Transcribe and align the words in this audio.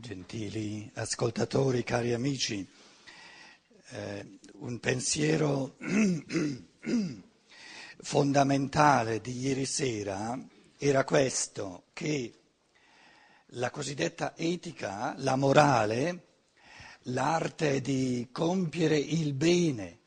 Gentili 0.00 0.90
ascoltatori, 0.94 1.84
cari 1.84 2.14
amici, 2.14 2.66
eh, 3.90 4.38
un 4.54 4.80
pensiero 4.80 5.76
fondamentale 8.00 9.20
di 9.20 9.38
ieri 9.38 9.66
sera 9.66 10.42
era 10.78 11.04
questo, 11.04 11.84
che 11.92 12.32
la 13.48 13.70
cosiddetta 13.70 14.34
etica, 14.36 15.12
la 15.18 15.36
morale, 15.36 16.28
l'arte 17.02 17.82
di 17.82 18.30
compiere 18.32 18.96
il 18.96 19.34
bene, 19.34 19.98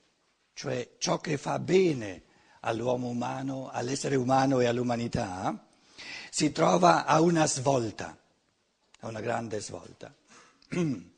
cioè 0.54 0.96
ciò 0.98 1.20
che 1.20 1.38
fa 1.38 1.60
bene 1.60 2.24
all'uomo 2.62 3.10
umano, 3.10 3.70
all'essere 3.70 4.16
umano 4.16 4.60
e 4.60 4.66
all'umanità, 4.66 5.68
si 6.32 6.52
trova 6.52 7.06
a 7.06 7.22
una 7.22 7.46
svolta, 7.46 8.18
a 9.04 9.10
una 9.10 9.20
grande 9.20 9.60
svolta, 9.60 10.14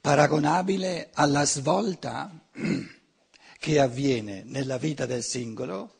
paragonabile 0.00 1.10
alla 1.12 1.44
svolta 1.44 2.30
che 3.58 3.78
avviene 3.78 4.42
nella 4.44 4.78
vita 4.78 5.04
del 5.04 5.22
singolo 5.22 5.96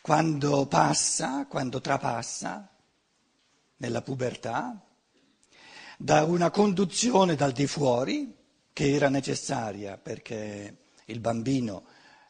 quando 0.00 0.66
passa, 0.66 1.46
quando 1.46 1.80
trapassa 1.80 2.68
nella 3.78 4.02
pubertà, 4.02 4.80
da 5.98 6.22
una 6.22 6.50
conduzione 6.50 7.34
dal 7.34 7.52
di 7.52 7.66
fuori, 7.66 8.34
che 8.72 8.94
era 8.94 9.08
necessaria 9.08 9.98
perché 9.98 10.84
il 11.06 11.18
bambino 11.18 11.84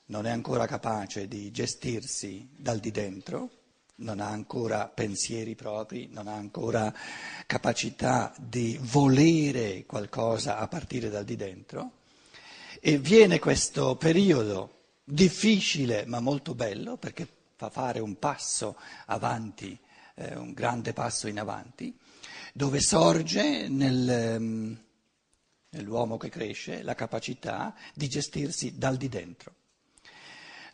non 0.07 0.27
è 0.27 0.31
ancora 0.31 0.67
capace 0.67 1.29
di 1.29 1.51
gestirsi 1.51 2.49
dal 2.57 2.79
di 2.79 2.91
dentro, 2.91 3.60
non 4.01 4.21
ha 4.21 4.29
ancora 4.29 4.87
pensieri 4.87 5.55
propri, 5.55 6.09
non 6.11 6.29
ha 6.29 6.35
ancora 6.35 6.93
capacità 7.47 8.35
di 8.39 8.79
volere 8.81 9.85
qualcosa 9.87 10.59
a 10.59 10.69
partire 10.69 11.09
dal 11.09 11.25
di 11.25 11.37
dentro, 11.37 11.93
e 12.81 12.99
viene 12.99 13.39
questo 13.39 13.97
periodo 13.97 14.79
difficile 15.05 16.05
ma 16.07 16.21
molto 16.21 16.55
bello 16.55 16.97
perché 16.97 17.27
fa 17.57 17.69
fare 17.69 18.01
un 18.01 18.19
passo 18.19 18.77
avanti, 19.07 19.79
eh, 20.15 20.35
un 20.37 20.53
grande 20.53 20.93
passo 20.93 21.29
in 21.29 21.39
avanti, 21.39 21.95
dove 22.55 22.81
sorge 22.81 23.69
nel, 23.69 24.09
ehm, 24.09 24.79
nell'uomo 25.71 26.17
che 26.17 26.31
cresce 26.31 26.83
la 26.83 26.95
capacità 26.95 27.75
di 27.95 28.09
gestirsi 28.09 28.79
dal 28.79 28.97
di 28.97 29.09
dentro. 29.09 29.55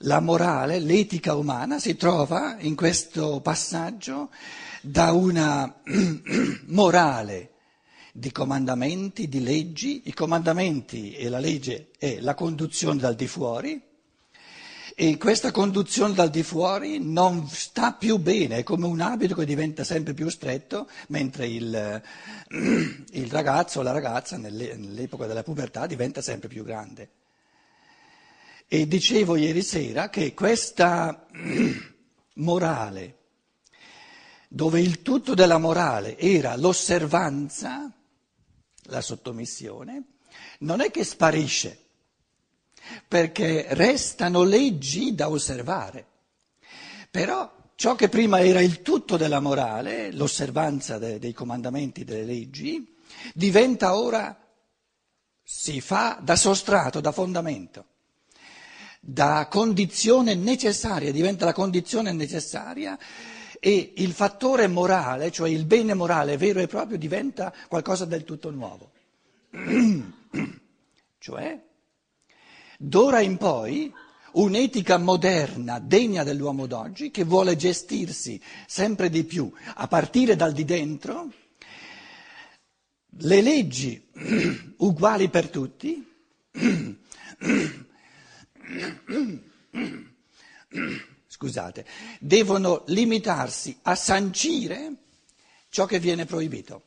La 0.00 0.20
morale, 0.20 0.78
l'etica 0.78 1.34
umana 1.36 1.78
si 1.78 1.96
trova 1.96 2.56
in 2.60 2.76
questo 2.76 3.40
passaggio 3.40 4.30
da 4.82 5.12
una 5.12 5.74
morale 6.66 7.50
di 8.12 8.30
comandamenti, 8.30 9.26
di 9.26 9.42
leggi, 9.42 10.02
i 10.04 10.12
comandamenti 10.12 11.14
e 11.14 11.30
la 11.30 11.38
legge 11.38 11.92
è 11.98 12.20
la 12.20 12.34
conduzione 12.34 13.00
dal 13.00 13.14
di 13.14 13.26
fuori, 13.26 13.80
e 14.98 15.18
questa 15.18 15.50
conduzione 15.50 16.14
dal 16.14 16.30
di 16.30 16.42
fuori 16.42 16.98
non 16.98 17.46
sta 17.48 17.92
più 17.92 18.18
bene, 18.18 18.58
è 18.58 18.62
come 18.62 18.86
un 18.86 19.00
abito 19.00 19.34
che 19.34 19.44
diventa 19.44 19.84
sempre 19.84 20.12
più 20.12 20.28
stretto, 20.28 20.88
mentre 21.08 21.46
il, 21.46 22.02
il 23.12 23.30
ragazzo 23.30 23.80
o 23.80 23.82
la 23.82 23.92
ragazza 23.92 24.36
nell'epoca 24.36 25.26
della 25.26 25.42
pubertà 25.42 25.86
diventa 25.86 26.20
sempre 26.20 26.48
più 26.48 26.64
grande. 26.64 27.10
E 28.68 28.88
dicevo 28.88 29.36
ieri 29.36 29.62
sera 29.62 30.10
che 30.10 30.34
questa 30.34 31.26
morale, 32.34 33.18
dove 34.48 34.80
il 34.80 35.02
tutto 35.02 35.34
della 35.34 35.58
morale 35.58 36.18
era 36.18 36.56
l'osservanza, 36.56 37.92
la 38.88 39.00
sottomissione, 39.00 40.02
non 40.60 40.80
è 40.80 40.90
che 40.90 41.04
sparisce 41.04 41.84
perché 43.06 43.66
restano 43.70 44.42
leggi 44.42 45.14
da 45.14 45.28
osservare. 45.28 46.06
Però 47.10 47.52
ciò 47.74 47.94
che 47.94 48.08
prima 48.08 48.40
era 48.40 48.60
il 48.60 48.82
tutto 48.82 49.16
della 49.16 49.40
morale, 49.40 50.12
l'osservanza 50.12 50.98
de- 50.98 51.18
dei 51.18 51.32
comandamenti, 51.32 52.04
delle 52.04 52.24
leggi, 52.24 52.96
diventa 53.32 53.96
ora, 53.96 54.36
si 55.42 55.80
fa 55.80 56.18
da 56.20 56.36
sostrato, 56.36 57.00
da 57.00 57.12
fondamento, 57.12 57.84
da 59.08 59.46
condizione 59.48 60.34
necessaria, 60.34 61.12
diventa 61.12 61.44
la 61.44 61.52
condizione 61.52 62.12
necessaria 62.12 62.98
e 63.60 63.92
il 63.96 64.12
fattore 64.12 64.66
morale, 64.66 65.30
cioè 65.30 65.48
il 65.48 65.64
bene 65.64 65.94
morale 65.94 66.36
vero 66.36 66.60
e 66.60 66.66
proprio, 66.66 66.98
diventa 66.98 67.54
qualcosa 67.68 68.04
del 68.04 68.24
tutto 68.24 68.50
nuovo. 68.50 68.90
cioè 71.18 71.64
D'ora 72.78 73.20
in 73.20 73.38
poi 73.38 73.92
un'etica 74.32 74.98
moderna 74.98 75.78
degna 75.78 76.24
dell'uomo 76.24 76.66
d'oggi 76.66 77.10
che 77.10 77.24
vuole 77.24 77.56
gestirsi 77.56 78.38
sempre 78.66 79.08
di 79.08 79.24
più 79.24 79.50
a 79.76 79.88
partire 79.88 80.36
dal 80.36 80.52
di 80.52 80.64
dentro, 80.64 81.30
le 83.20 83.40
leggi 83.40 84.08
uguali 84.78 85.30
per 85.30 85.48
tutti, 85.48 86.06
scusate, 91.26 91.86
devono 92.20 92.84
limitarsi 92.86 93.78
a 93.82 93.94
sancire 93.94 94.92
ciò 95.68 95.86
che 95.86 95.98
viene 95.98 96.24
proibito. 96.24 96.82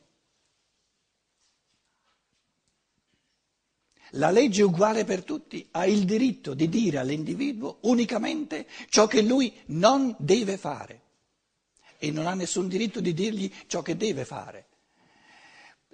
La 4.14 4.30
legge 4.30 4.62
uguale 4.62 5.04
per 5.04 5.22
tutti 5.22 5.68
ha 5.70 5.86
il 5.86 6.04
diritto 6.04 6.54
di 6.54 6.68
dire 6.68 6.98
all'individuo 6.98 7.78
unicamente 7.82 8.66
ciò 8.88 9.06
che 9.06 9.22
lui 9.22 9.56
non 9.66 10.16
deve 10.18 10.56
fare 10.56 11.02
e 11.98 12.10
non 12.10 12.26
ha 12.26 12.34
nessun 12.34 12.66
diritto 12.66 13.00
di 13.00 13.14
dirgli 13.14 13.52
ciò 13.66 13.82
che 13.82 13.96
deve 13.96 14.24
fare. 14.24 14.69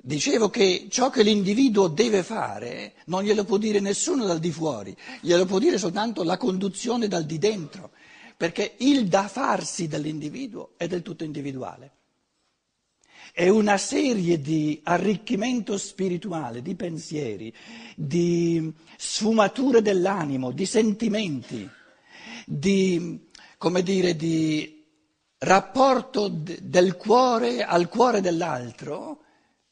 Dicevo 0.06 0.50
che 0.50 0.86
ciò 0.88 1.10
che 1.10 1.24
l'individuo 1.24 1.88
deve 1.88 2.22
fare 2.22 2.94
non 3.06 3.24
glielo 3.24 3.42
può 3.42 3.56
dire 3.56 3.80
nessuno 3.80 4.24
dal 4.24 4.38
di 4.38 4.52
fuori, 4.52 4.96
glielo 5.20 5.46
può 5.46 5.58
dire 5.58 5.78
soltanto 5.78 6.22
la 6.22 6.36
conduzione 6.36 7.08
dal 7.08 7.24
di 7.24 7.38
dentro, 7.38 7.90
perché 8.36 8.76
il 8.78 9.08
da 9.08 9.26
farsi 9.26 9.88
dell'individuo 9.88 10.74
è 10.76 10.86
del 10.86 11.02
tutto 11.02 11.24
individuale. 11.24 11.90
È 13.32 13.48
una 13.48 13.76
serie 13.78 14.40
di 14.40 14.80
arricchimento 14.84 15.76
spirituale, 15.76 16.62
di 16.62 16.76
pensieri, 16.76 17.52
di 17.96 18.72
sfumature 18.96 19.82
dell'animo, 19.82 20.52
di 20.52 20.66
sentimenti, 20.66 21.68
di, 22.46 23.26
come 23.58 23.82
dire, 23.82 24.14
di 24.14 24.84
rapporto 25.38 26.28
del 26.28 26.94
cuore 26.94 27.64
al 27.64 27.88
cuore 27.88 28.20
dell'altro 28.20 29.22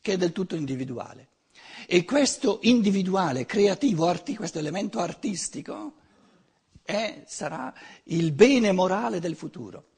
che 0.05 0.13
è 0.13 0.17
del 0.19 0.33
tutto 0.33 0.55
individuale. 0.55 1.29
E 1.87 2.05
questo 2.05 2.59
individuale, 2.65 3.47
creativo, 3.47 4.07
arti, 4.07 4.37
questo 4.37 4.59
elemento 4.59 4.99
artistico 4.99 5.95
è, 6.83 7.23
sarà 7.27 7.73
il 8.05 8.33
bene 8.33 8.73
morale 8.73 9.19
del 9.19 9.35
futuro 9.35 9.93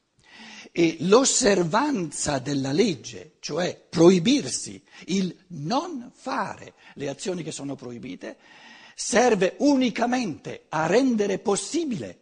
e 0.71 0.99
l'osservanza 1.01 2.39
della 2.39 2.71
legge, 2.71 3.39
cioè 3.41 3.85
proibirsi, 3.89 4.81
il 5.07 5.37
non 5.49 6.13
fare 6.15 6.75
le 6.95 7.09
azioni 7.09 7.43
che 7.43 7.51
sono 7.51 7.75
proibite, 7.75 8.37
serve 8.95 9.57
unicamente 9.59 10.67
a 10.69 10.87
rendere 10.87 11.41
possibile 11.41 12.19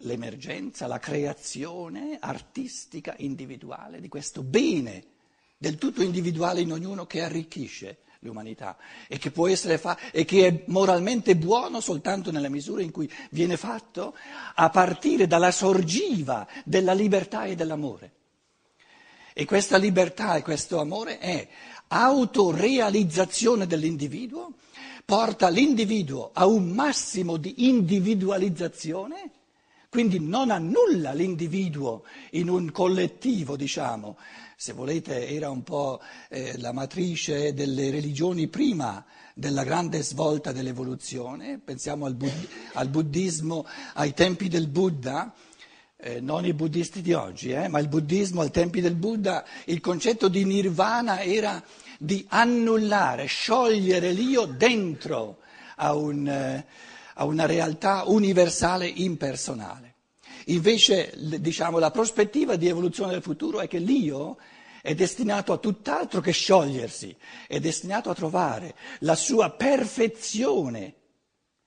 l'emergenza, 0.00 0.86
la 0.86 0.98
creazione 0.98 2.18
artistica 2.20 3.14
individuale 3.16 4.02
di 4.02 4.08
questo 4.08 4.42
bene 4.42 5.14
del 5.56 5.76
tutto 5.76 6.02
individuale 6.02 6.60
in 6.60 6.72
ognuno 6.72 7.06
che 7.06 7.22
arricchisce 7.22 7.98
l'umanità 8.20 8.76
e 9.08 9.18
che 9.18 9.30
fa- 9.30 9.98
e 10.10 10.24
che 10.24 10.46
è 10.46 10.64
moralmente 10.66 11.36
buono 11.36 11.80
soltanto 11.80 12.30
nella 12.30 12.48
misura 12.48 12.82
in 12.82 12.90
cui 12.90 13.10
viene 13.30 13.56
fatto 13.56 14.14
a 14.54 14.68
partire 14.70 15.26
dalla 15.26 15.50
sorgiva 15.50 16.46
della 16.64 16.92
libertà 16.92 17.44
e 17.44 17.54
dell'amore. 17.54 18.12
E 19.32 19.44
questa 19.44 19.76
libertà 19.76 20.36
e 20.36 20.42
questo 20.42 20.80
amore 20.80 21.18
è 21.18 21.46
autorealizzazione 21.88 23.66
dell'individuo, 23.66 24.54
porta 25.04 25.48
l'individuo 25.48 26.30
a 26.32 26.46
un 26.46 26.70
massimo 26.70 27.36
di 27.36 27.68
individualizzazione, 27.68 29.30
quindi 29.88 30.18
non 30.18 30.50
annulla 30.50 31.12
l'individuo 31.12 32.04
in 32.30 32.48
un 32.48 32.72
collettivo, 32.72 33.56
diciamo, 33.56 34.16
se 34.58 34.72
volete 34.72 35.28
era 35.28 35.50
un 35.50 35.62
po' 35.62 36.00
eh, 36.30 36.56
la 36.56 36.72
matrice 36.72 37.52
delle 37.52 37.90
religioni 37.90 38.48
prima 38.48 39.04
della 39.34 39.64
grande 39.64 40.02
svolta 40.02 40.50
dell'evoluzione, 40.50 41.60
pensiamo 41.62 42.06
al, 42.06 42.14
bud- 42.14 42.48
al 42.72 42.88
buddismo 42.88 43.66
ai 43.92 44.14
tempi 44.14 44.48
del 44.48 44.68
Buddha, 44.68 45.34
eh, 45.98 46.20
non 46.20 46.46
i 46.46 46.54
buddisti 46.54 47.02
di 47.02 47.12
oggi, 47.12 47.50
eh, 47.50 47.68
ma 47.68 47.80
il 47.80 47.88
buddismo 47.88 48.40
ai 48.40 48.50
tempi 48.50 48.80
del 48.80 48.94
Buddha, 48.94 49.44
il 49.66 49.80
concetto 49.80 50.28
di 50.28 50.46
nirvana 50.46 51.22
era 51.22 51.62
di 51.98 52.24
annullare, 52.30 53.26
sciogliere 53.26 54.12
l'io 54.12 54.46
dentro 54.46 55.38
a, 55.76 55.94
un, 55.94 56.26
eh, 56.26 56.66
a 57.14 57.24
una 57.26 57.44
realtà 57.44 58.04
universale 58.06 58.86
impersonale. 58.86 59.85
Invece, 60.48 61.12
diciamo, 61.40 61.78
la 61.78 61.90
prospettiva 61.90 62.56
di 62.56 62.68
evoluzione 62.68 63.12
del 63.12 63.22
futuro 63.22 63.60
è 63.60 63.66
che 63.66 63.78
l'io 63.78 64.36
è 64.80 64.94
destinato 64.94 65.52
a 65.52 65.58
tutt'altro 65.58 66.20
che 66.20 66.30
sciogliersi, 66.30 67.16
è 67.48 67.58
destinato 67.58 68.10
a 68.10 68.14
trovare 68.14 68.76
la 69.00 69.16
sua 69.16 69.50
perfezione, 69.50 70.94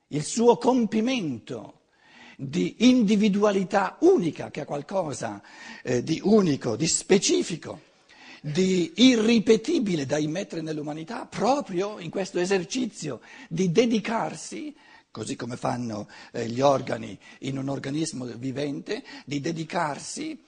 il 0.07 0.23
suo 0.23 0.57
compimento 0.57 1.81
di 2.37 2.87
individualità 2.87 3.97
unica, 3.99 4.49
che 4.49 4.61
ha 4.61 4.65
qualcosa 4.65 5.41
eh, 5.83 6.01
di 6.01 6.21
unico, 6.23 6.77
di 6.77 6.87
specifico, 6.87 7.81
di 8.41 8.93
irripetibile 8.95 10.05
da 10.05 10.17
immettere 10.17 10.61
nell'umanità, 10.61 11.25
proprio 11.25 11.99
in 11.99 12.09
questo 12.09 12.39
esercizio 12.39 13.19
di 13.49 13.73
dedicarsi 13.73 14.73
così 15.11 15.35
come 15.35 15.57
fanno 15.57 16.07
eh, 16.31 16.47
gli 16.47 16.61
organi 16.61 17.17
in 17.39 17.57
un 17.57 17.69
organismo 17.69 18.25
vivente, 18.25 19.03
di 19.25 19.39
dedicarsi 19.39 20.45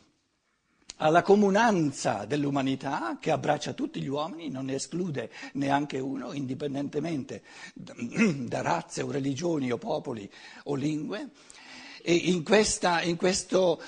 alla 1.01 1.23
comunanza 1.23 2.25
dell'umanità 2.25 3.17
che 3.19 3.31
abbraccia 3.31 3.73
tutti 3.73 4.01
gli 4.01 4.07
uomini, 4.07 4.49
non 4.49 4.65
ne 4.65 4.75
esclude 4.75 5.31
neanche 5.53 5.97
uno, 5.97 6.31
indipendentemente 6.33 7.43
da 7.73 8.61
razze 8.61 9.01
o 9.01 9.09
religioni 9.09 9.71
o 9.71 9.77
popoli 9.77 10.31
o 10.65 10.75
lingue, 10.75 11.29
e 12.03 12.13
in, 12.13 12.43
questa, 12.43 13.01
in, 13.01 13.15
questo, 13.15 13.81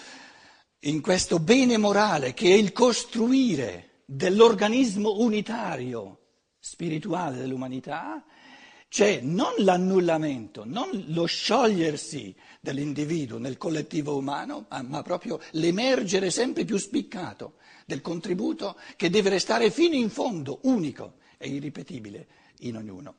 in 0.80 1.02
questo 1.02 1.40
bene 1.40 1.78
morale 1.78 2.34
che 2.34 2.50
è 2.50 2.56
il 2.56 2.72
costruire 2.72 4.02
dell'organismo 4.06 5.20
unitario 5.20 6.20
spirituale 6.60 7.38
dell'umanità, 7.38 8.24
c'è 8.94 9.22
non 9.22 9.56
l'annullamento, 9.58 10.66
non 10.66 11.06
lo 11.08 11.26
sciogliersi 11.26 12.36
dell'individuo 12.62 13.40
nel 13.40 13.58
collettivo 13.58 14.16
umano, 14.16 14.68
ma 14.70 15.02
proprio 15.02 15.40
l'emergere 15.54 16.30
sempre 16.30 16.64
più 16.64 16.78
spiccato 16.78 17.56
del 17.88 18.02
contributo 18.02 18.78
che 18.96 19.10
deve 19.10 19.32
restare 19.32 19.72
fino 19.72 19.96
in 19.96 20.12
fondo 20.12 20.60
unico 20.66 21.16
e 21.40 21.48
irripetibile 21.50 22.28
in 22.60 22.76
ognuno. 22.78 23.16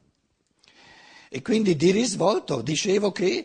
E 1.28 1.42
quindi 1.42 1.74
di 1.74 1.90
risvolto 1.90 2.62
dicevo 2.62 3.10
che 3.10 3.44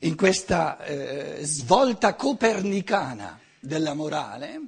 in 0.00 0.14
questa 0.14 0.78
eh, 0.84 1.38
svolta 1.40 2.16
copernicana 2.16 3.40
della 3.58 3.94
morale, 3.94 4.60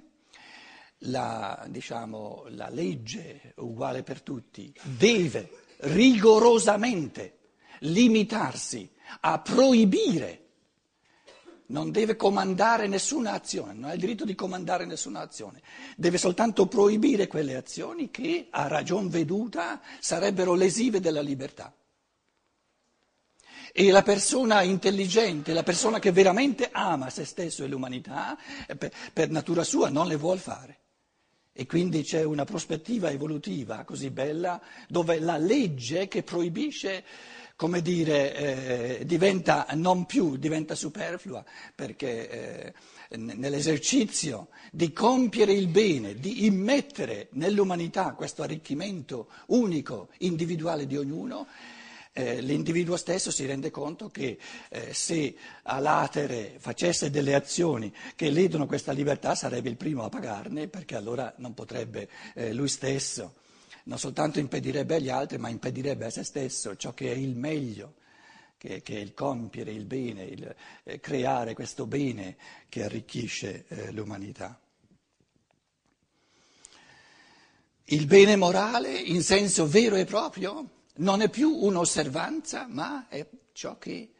la, 1.01 1.67
diciamo, 1.69 2.47
la 2.49 2.71
legge 2.71 3.53
uguale 3.57 4.03
per 4.03 4.23
tutti 4.23 4.73
deve 4.85 5.64
rigorosamente 5.79 7.39
limitarsi 7.81 8.91
a 9.21 9.39
proibire, 9.41 10.41
non 11.67 11.91
deve 11.91 12.17
comandare 12.17 12.87
nessuna 12.87 13.33
azione, 13.33 13.73
non 13.73 13.91
ha 13.91 13.95
il 13.95 14.01
diritto 14.01 14.25
di 14.25 14.35
comandare 14.35 14.85
nessuna 14.85 15.21
azione, 15.21 15.63
deve 15.97 16.19
soltanto 16.19 16.67
proibire 16.67 17.27
quelle 17.27 17.57
azioni 17.57 18.11
che 18.11 18.49
a 18.51 18.67
ragion 18.69 19.09
veduta 19.09 19.81
sarebbero 19.99 20.55
lesive 20.55 21.01
della 21.01 21.23
libertà. 21.23 21.75
E 23.77 23.91
la 23.91 24.03
persona 24.03 24.63
intelligente, 24.63 25.53
la 25.53 25.65
persona 25.65 25.99
che 25.99 26.13
veramente 26.13 26.69
ama 26.71 27.11
se 27.11 27.25
stesso 27.25 27.65
e 27.65 27.67
l'umanità, 27.67 28.39
per, 28.79 28.93
per 29.13 29.31
natura 29.31 29.65
sua 29.65 29.89
non 29.89 30.07
le 30.07 30.17
vuol 30.17 30.39
fare. 30.39 30.84
E 31.57 31.67
quindi 31.67 32.03
c'è 32.03 32.25
una 32.25 32.45
prospettiva 32.45 33.11
evolutiva 33.11 33.85
così 33.85 34.11
bella 34.11 34.61
dove 34.89 35.21
la 35.21 35.37
legge 35.39 36.09
che 36.09 36.25
proibisce, 36.25 37.05
come 37.55 37.81
dire, 37.81 38.99
eh, 38.99 39.05
diventa 39.05 39.65
non 39.75 40.05
più, 40.05 40.35
diventa 40.35 40.75
superflua, 40.75 41.45
perché 41.73 42.73
eh, 43.09 43.17
nell'esercizio 43.19 44.49
di 44.73 44.93
compiere 44.93 45.53
il 45.53 45.69
bene, 45.69 46.15
di 46.15 46.45
immettere 46.45 47.29
nell'umanità 47.35 48.15
questo 48.15 48.43
arricchimento 48.43 49.29
unico, 49.47 50.09
individuale 50.19 50.89
di 50.89 50.97
ognuno, 50.97 51.47
eh, 52.17 52.41
l'individuo 52.41 52.97
stesso 52.97 53.31
si 53.33 53.45
rende 53.45 53.71
conto 53.71 54.09
che 54.09 54.39
eh, 54.69 54.95
se 54.95 55.35
a 55.65 55.81
latere 55.81 56.55
facesse 56.59 57.11
delle 57.11 57.35
azioni 57.35 57.93
che 58.15 58.31
ledono 58.31 58.67
questa 58.67 58.93
libertà 58.93 59.35
sarebbe 59.35 59.69
il 59.69 59.77
primo 59.77 60.05
a 60.05 60.09
pagarne 60.09 60.69
perché 60.69 60.95
allora 60.95 61.35
non 61.39 61.55
potrebbe 61.55 62.09
eh, 62.35 62.53
lui 62.53 62.69
stesso, 62.69 63.35
non 63.85 63.99
soltanto 63.99 64.39
impedirebbe 64.39 64.95
agli 64.95 65.09
altri 65.11 65.39
ma 65.39 65.49
impedirebbe 65.49 66.07
a 66.07 66.11
se 66.11 66.23
stesso 66.23 66.77
ciò 66.77 66.95
che 66.95 67.13
è 67.13 67.17
il 67.17 67.35
meglio 67.35 67.95
che, 68.57 68.81
è 68.83 68.93
il 68.93 69.13
compiere 69.13 69.73
il 69.73 69.85
bene, 69.85 70.23
il 70.23 70.55
eh, 70.85 71.01
creare 71.01 71.53
questo 71.53 71.87
bene 71.87 72.37
che 72.71 72.85
arricchisce 72.85 73.67
eh, 73.69 73.91
l'umanità. 73.93 74.59
Il 77.89 78.07
bene 78.07 78.37
morale 78.37 78.97
in 78.97 79.23
senso 79.23 79.67
vero 79.69 79.97
e 79.97 80.07
proprio 80.07 80.84
non 80.97 81.23
è 81.23 81.29
più 81.29 81.51
un'osservanza, 81.51 82.67
ma 82.69 83.09
è 83.09 83.27
ciò 83.53 83.79
che 83.79 84.13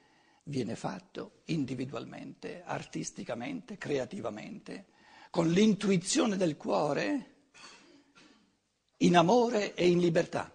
viene 0.45 0.77
fatto 0.77 1.43
individualmente, 1.47 2.63
artisticamente, 2.65 3.79
creativamente, 3.79 4.87
con 5.31 5.51
l'intuizione 5.51 6.37
del 6.37 6.57
cuore, 6.57 7.33
in 8.99 9.17
amore 9.17 9.75
e 9.75 9.89
in 9.89 9.99
libertà. 9.99 10.53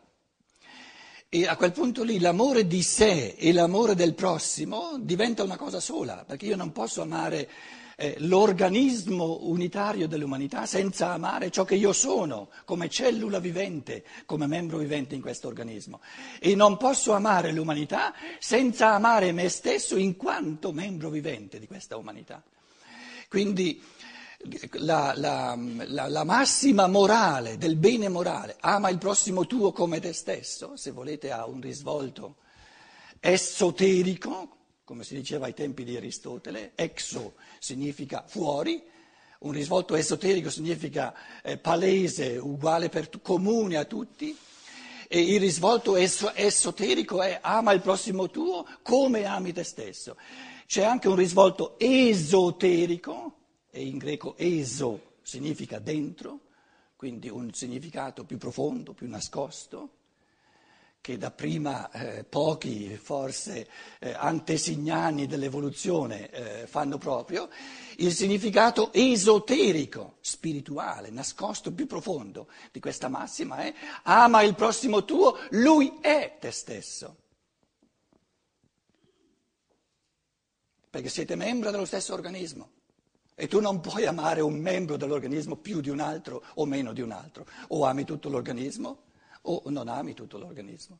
E 1.32 1.48
a 1.48 1.56
quel 1.56 1.72
punto 1.72 2.04
lì 2.04 2.20
l'amore 2.20 2.66
di 2.66 2.82
sé 2.82 3.36
e 3.38 3.54
l'amore 3.54 3.94
del 3.94 4.16
prossimo 4.16 4.98
diventa 5.00 5.44
una 5.44 5.58
cosa 5.58 5.80
sola, 5.80 6.24
perché 6.26 6.48
io 6.48 6.56
non 6.56 6.72
posso 6.72 7.02
amare 7.02 7.50
eh, 8.00 8.16
l'organismo 8.20 9.40
unitario 9.42 10.08
dell'umanità 10.08 10.66
senza 10.66 11.12
amare 11.12 11.52
ciò 11.52 11.66
che 11.66 11.76
io 11.76 11.92
sono 11.92 12.50
come 12.64 12.88
cellula 12.88 13.40
vivente, 13.40 14.06
come 14.26 14.48
membro 14.48 14.78
vivente 14.78 15.16
in 15.16 15.22
questo 15.22 15.50
organismo. 15.50 16.00
E 16.40 16.56
non 16.56 16.78
posso 16.78 17.12
amare 17.12 17.52
l'umanità 17.52 18.14
senza 18.40 18.94
amare 18.94 19.34
me 19.34 19.50
stesso 19.50 19.98
in 19.98 20.16
quanto 20.16 20.72
membro 20.72 21.10
vivente 21.10 21.60
di 21.60 21.68
questa 21.68 21.98
umanità. 21.98 22.42
Quindi 23.28 23.82
la, 24.78 25.14
la, 25.18 25.58
la, 25.58 26.08
la, 26.08 26.24
massima 26.24 26.88
morale 26.88 27.58
del 27.58 27.76
bene 27.76 28.08
morale, 28.08 28.56
ama 28.62 28.90
il 28.90 28.98
prossimo 28.98 29.46
tuo 29.46 29.74
come 29.74 30.00
te 30.00 30.14
stesso, 30.14 30.78
se 30.78 30.92
volete 30.92 31.32
ha 31.32 31.46
un 31.46 31.60
risvolto 31.60 32.38
esoterico, 33.20 34.59
come 34.90 35.04
si 35.04 35.14
diceva 35.14 35.46
ai 35.46 35.54
tempi 35.54 35.84
di 35.84 35.96
Aristotele, 35.96 36.72
exo 36.74 37.36
significa 37.60 38.24
fuori, 38.26 38.82
un 39.42 39.52
risvolto 39.52 39.94
esoterico 39.94 40.50
significa 40.50 41.14
eh, 41.44 41.60
palese, 41.60 42.38
uguale, 42.38 42.90
per, 42.90 43.08
comune 43.22 43.78
a 43.78 43.86
tutti, 43.86 44.36
e 45.08 45.22
il 45.22 45.40
risvolto 45.40 45.96
es- 45.96 46.32
esoterico 46.34 47.22
è 47.22 47.38
ama 47.40 47.72
il 47.74 47.82
prossimo 47.82 48.32
tuo 48.32 48.66
come 48.82 49.26
ami 49.26 49.54
te 49.54 49.64
stesso. 49.64 50.18
C'è 50.66 50.84
anche 50.84 51.08
un 51.08 51.18
risvolto 51.18 51.78
esoterico, 51.78 53.36
e 53.70 53.86
in 53.86 54.00
greco 54.00 54.36
eso 54.38 55.18
significa 55.22 55.78
dentro, 55.78 56.40
quindi 56.96 57.30
un 57.30 57.54
significato 57.54 58.24
più 58.26 58.40
profondo, 58.40 58.94
più 58.94 59.08
nascosto 59.08 59.98
che 61.10 61.18
dapprima 61.18 61.90
eh, 61.90 62.24
pochi, 62.24 62.96
forse 62.96 63.68
eh, 63.98 64.14
antesignani 64.14 65.26
dell'evoluzione 65.26 66.30
eh, 66.30 66.68
fanno 66.68 67.00
proprio, 67.00 67.50
il 67.98 68.14
significato 68.14 68.94
esoterico, 68.94 70.18
spirituale, 70.22 71.10
nascosto, 71.10 71.74
più 71.74 71.88
profondo 71.88 72.48
di 72.72 72.80
questa 72.80 73.08
massima 73.08 73.58
è 73.58 73.74
ama 74.04 74.44
il 74.44 74.54
prossimo 74.54 75.04
tuo, 75.04 75.36
lui 75.52 75.98
è 76.00 76.38
te 76.40 76.52
stesso. 76.52 77.16
Perché 80.92 81.10
siete 81.10 81.34
membro 81.34 81.72
dello 81.72 81.86
stesso 81.86 82.14
organismo. 82.14 82.70
E 83.34 83.48
tu 83.48 83.60
non 83.62 83.80
puoi 83.80 84.06
amare 84.06 84.42
un 84.42 84.60
membro 84.60 84.96
dell'organismo 84.96 85.56
più 85.56 85.82
di 85.82 85.90
un 85.90 86.02
altro 86.02 86.44
o 86.56 86.66
meno 86.66 86.94
di 86.94 87.02
un 87.02 87.12
altro. 87.12 87.48
O 87.70 87.86
ami 87.86 88.04
tutto 88.04 88.30
l'organismo 88.30 89.08
o 89.42 89.64
non 89.66 89.88
ami 89.88 90.14
tutto 90.14 90.38
l'organismo. 90.38 91.00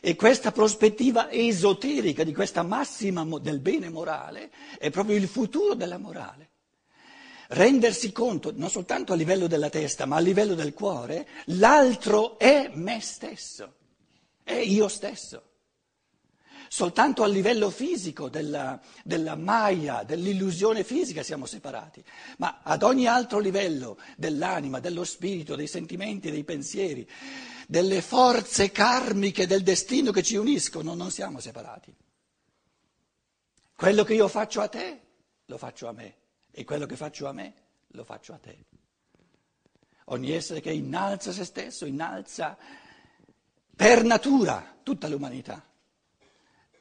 E 0.00 0.14
questa 0.14 0.52
prospettiva 0.52 1.30
esoterica 1.30 2.22
di 2.22 2.32
questa 2.32 2.62
massima 2.62 3.24
del 3.40 3.58
bene 3.58 3.88
morale 3.88 4.50
è 4.78 4.90
proprio 4.90 5.16
il 5.16 5.26
futuro 5.26 5.74
della 5.74 5.98
morale. 5.98 6.50
Rendersi 7.48 8.12
conto, 8.12 8.52
non 8.54 8.68
soltanto 8.68 9.12
a 9.12 9.16
livello 9.16 9.46
della 9.46 9.70
testa, 9.70 10.04
ma 10.06 10.16
a 10.16 10.20
livello 10.20 10.54
del 10.54 10.74
cuore, 10.74 11.26
l'altro 11.46 12.38
è 12.38 12.70
me 12.74 13.00
stesso, 13.00 13.74
è 14.44 14.52
io 14.52 14.86
stesso. 14.88 15.47
Soltanto 16.68 17.22
a 17.22 17.26
livello 17.26 17.70
fisico 17.70 18.28
della, 18.28 18.80
della 19.02 19.34
Maya, 19.34 20.02
dell'illusione 20.02 20.84
fisica 20.84 21.22
siamo 21.22 21.46
separati, 21.46 22.04
ma 22.38 22.60
ad 22.62 22.82
ogni 22.82 23.06
altro 23.06 23.38
livello 23.38 23.98
dell'anima, 24.16 24.78
dello 24.78 25.04
spirito, 25.04 25.56
dei 25.56 25.66
sentimenti, 25.66 26.30
dei 26.30 26.44
pensieri, 26.44 27.08
delle 27.66 28.02
forze 28.02 28.70
karmiche 28.70 29.46
del 29.46 29.62
destino 29.62 30.10
che 30.10 30.22
ci 30.22 30.36
uniscono, 30.36 30.94
non 30.94 31.10
siamo 31.10 31.40
separati. 31.40 31.94
Quello 33.74 34.04
che 34.04 34.14
io 34.14 34.28
faccio 34.28 34.60
a 34.60 34.68
te, 34.68 35.00
lo 35.46 35.56
faccio 35.56 35.88
a 35.88 35.92
me, 35.92 36.14
e 36.50 36.64
quello 36.64 36.86
che 36.86 36.96
faccio 36.96 37.28
a 37.28 37.32
me, 37.32 37.54
lo 37.88 38.04
faccio 38.04 38.32
a 38.32 38.38
te. 38.38 38.64
Ogni 40.06 40.32
essere 40.32 40.60
che 40.60 40.72
innalza 40.72 41.32
se 41.32 41.44
stesso, 41.44 41.84
innalza 41.84 42.56
per 43.76 44.02
natura 44.02 44.78
tutta 44.82 45.06
l'umanità. 45.06 45.67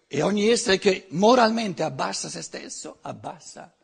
E 0.07 0.21
ogni 0.21 0.47
essere 0.47 0.77
che 0.77 1.07
moralmente 1.09 1.83
abbassa 1.83 2.29
se 2.29 2.41
stesso, 2.41 2.99
abbassa 3.01 3.75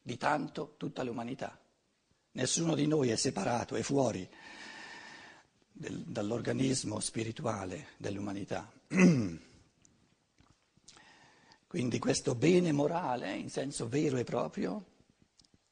di 0.00 0.16
tanto 0.16 0.74
tutta 0.76 1.02
l'umanità. 1.02 1.58
Nessuno 2.32 2.76
di 2.76 2.86
noi 2.86 3.10
è 3.10 3.16
separato, 3.16 3.74
è 3.74 3.82
fuori 3.82 4.28
del, 5.72 5.98
dall'organismo 6.02 7.00
spirituale 7.00 7.88
dell'umanità. 7.96 8.70
Quindi 11.66 11.98
questo 11.98 12.36
bene 12.36 12.70
morale, 12.70 13.34
in 13.34 13.50
senso 13.50 13.88
vero 13.88 14.16
e 14.16 14.22
proprio, 14.22 14.84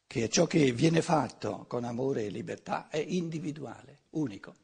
che 0.08 0.24
è 0.24 0.28
ciò 0.28 0.48
che 0.48 0.72
viene 0.72 1.00
fatto 1.00 1.64
con 1.68 1.84
amore 1.84 2.24
e 2.24 2.28
libertà, 2.28 2.88
è 2.88 2.98
individuale, 2.98 4.00
unico. 4.10 4.56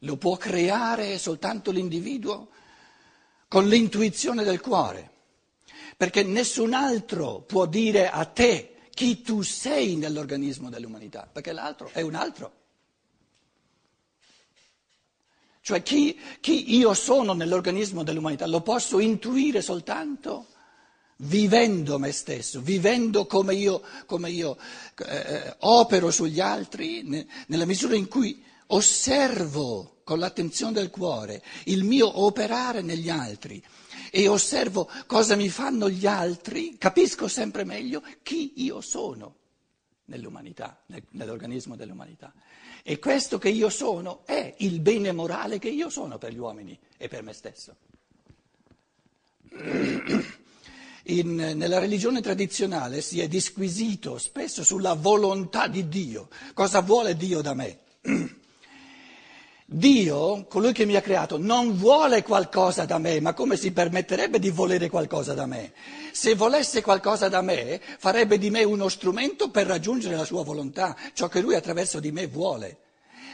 Lo 0.00 0.16
può 0.16 0.36
creare 0.36 1.18
soltanto 1.18 1.72
l'individuo 1.72 2.50
con 3.52 3.68
l'intuizione 3.68 4.44
del 4.44 4.62
cuore, 4.62 5.10
perché 5.98 6.22
nessun 6.22 6.72
altro 6.72 7.42
può 7.42 7.66
dire 7.66 8.08
a 8.08 8.24
te 8.24 8.76
chi 8.88 9.20
tu 9.20 9.42
sei 9.42 9.96
nell'organismo 9.96 10.70
dell'umanità, 10.70 11.28
perché 11.30 11.52
l'altro 11.52 11.90
è 11.92 12.00
un 12.00 12.14
altro. 12.14 12.52
Cioè 15.60 15.82
chi, 15.82 16.18
chi 16.40 16.74
io 16.78 16.94
sono 16.94 17.34
nell'organismo 17.34 18.02
dell'umanità 18.02 18.46
lo 18.46 18.62
posso 18.62 18.98
intuire 19.00 19.60
soltanto 19.60 20.46
vivendo 21.16 21.98
me 21.98 22.10
stesso, 22.10 22.62
vivendo 22.62 23.26
come 23.26 23.54
io, 23.54 23.82
come 24.06 24.30
io 24.30 24.56
eh, 25.04 25.56
opero 25.58 26.10
sugli 26.10 26.40
altri, 26.40 27.02
ne, 27.02 27.26
nella 27.48 27.66
misura 27.66 27.96
in 27.96 28.08
cui 28.08 28.42
osservo 28.68 30.00
con 30.12 30.20
l'attenzione 30.20 30.72
del 30.72 30.90
cuore 30.90 31.42
il 31.64 31.84
mio 31.84 32.22
operare 32.22 32.82
negli 32.82 33.08
altri 33.08 33.64
e 34.10 34.28
osservo 34.28 34.90
cosa 35.06 35.36
mi 35.36 35.48
fanno 35.48 35.88
gli 35.88 36.06
altri, 36.06 36.76
capisco 36.76 37.28
sempre 37.28 37.64
meglio 37.64 38.02
chi 38.22 38.52
io 38.56 38.82
sono 38.82 39.36
nell'umanità, 40.06 40.82
nell'organismo 41.12 41.76
dell'umanità. 41.76 42.30
E 42.82 42.98
questo 42.98 43.38
che 43.38 43.48
io 43.48 43.70
sono 43.70 44.26
è 44.26 44.54
il 44.58 44.80
bene 44.80 45.12
morale 45.12 45.58
che 45.58 45.70
io 45.70 45.88
sono 45.88 46.18
per 46.18 46.34
gli 46.34 46.38
uomini 46.38 46.78
e 46.98 47.08
per 47.08 47.22
me 47.22 47.32
stesso. 47.32 47.76
In, 51.04 51.34
nella 51.34 51.78
religione 51.78 52.20
tradizionale 52.20 53.00
si 53.00 53.18
è 53.18 53.28
disquisito 53.28 54.18
spesso 54.18 54.62
sulla 54.62 54.92
volontà 54.92 55.68
di 55.68 55.88
Dio. 55.88 56.28
Cosa 56.52 56.82
vuole 56.82 57.16
Dio 57.16 57.40
da 57.40 57.54
me? 57.54 57.78
Dio, 59.66 60.44
colui 60.48 60.72
che 60.72 60.84
mi 60.84 60.96
ha 60.96 61.00
creato, 61.00 61.38
non 61.38 61.76
vuole 61.76 62.22
qualcosa 62.22 62.84
da 62.84 62.98
me, 62.98 63.20
ma 63.20 63.32
come 63.32 63.56
si 63.56 63.72
permetterebbe 63.72 64.38
di 64.38 64.50
volere 64.50 64.90
qualcosa 64.90 65.34
da 65.34 65.46
me? 65.46 65.72
Se 66.12 66.34
volesse 66.34 66.82
qualcosa 66.82 67.28
da 67.28 67.40
me, 67.42 67.80
farebbe 67.98 68.38
di 68.38 68.50
me 68.50 68.64
uno 68.64 68.88
strumento 68.88 69.50
per 69.50 69.66
raggiungere 69.66 70.16
la 70.16 70.24
sua 70.24 70.42
volontà, 70.42 70.96
ciò 71.14 71.28
che 71.28 71.40
lui 71.40 71.54
attraverso 71.54 72.00
di 72.00 72.10
me 72.10 72.26
vuole. 72.26 72.78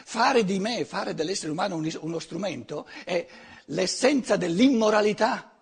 Fare 0.04 0.44
di 0.44 0.58
me, 0.58 0.85
fare 0.85 1.14
dell'essere 1.14 1.52
umano 1.52 1.82
uno 2.00 2.18
strumento 2.18 2.87
è 3.04 3.26
l'essenza 3.66 4.37
dell'immoralità. 4.37 5.52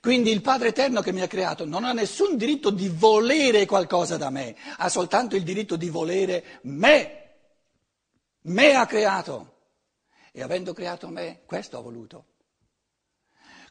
Quindi 0.00 0.30
il 0.30 0.40
Padre 0.40 0.68
Eterno 0.68 1.02
che 1.02 1.12
mi 1.12 1.20
ha 1.20 1.26
creato 1.26 1.66
non 1.66 1.84
ha 1.84 1.92
nessun 1.92 2.36
diritto 2.36 2.70
di 2.70 2.88
volere 2.88 3.66
qualcosa 3.66 4.16
da 4.16 4.30
me, 4.30 4.54
ha 4.78 4.88
soltanto 4.88 5.36
il 5.36 5.42
diritto 5.42 5.76
di 5.76 5.88
volere 5.88 6.60
me 6.62 7.25
me 8.46 8.74
ha 8.74 8.86
creato 8.86 9.54
e 10.32 10.42
avendo 10.42 10.72
creato 10.72 11.08
me, 11.08 11.42
questo 11.46 11.78
ha 11.78 11.80
voluto. 11.80 12.24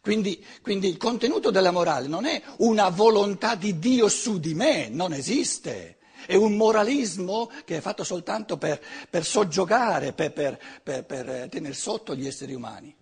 Quindi, 0.01 0.43
quindi, 0.61 0.87
il 0.87 0.97
contenuto 0.97 1.49
della 1.49 1.71
morale 1.71 2.07
non 2.07 2.25
è 2.25 2.41
una 2.57 2.89
volontà 2.89 3.55
di 3.55 3.79
Dio 3.79 4.07
su 4.07 4.39
di 4.39 4.53
me, 4.53 4.87
non 4.87 5.13
esiste. 5.13 5.97
È 6.27 6.35
un 6.35 6.55
moralismo 6.55 7.51
che 7.65 7.77
è 7.77 7.81
fatto 7.81 8.03
soltanto 8.03 8.57
per, 8.57 8.81
per 9.09 9.25
soggiogare, 9.25 10.13
per, 10.13 10.31
per, 10.31 11.05
per 11.05 11.47
tenere 11.49 11.73
sotto 11.73 12.15
gli 12.15 12.27
esseri 12.27 12.53
umani. 12.53 12.95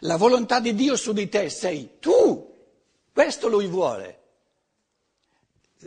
La 0.00 0.16
volontà 0.16 0.60
di 0.60 0.74
Dio 0.74 0.96
su 0.96 1.12
di 1.12 1.28
te 1.28 1.48
sei 1.50 1.98
tu, 1.98 2.52
questo 3.12 3.48
lui 3.48 3.66
vuole. 3.66 4.23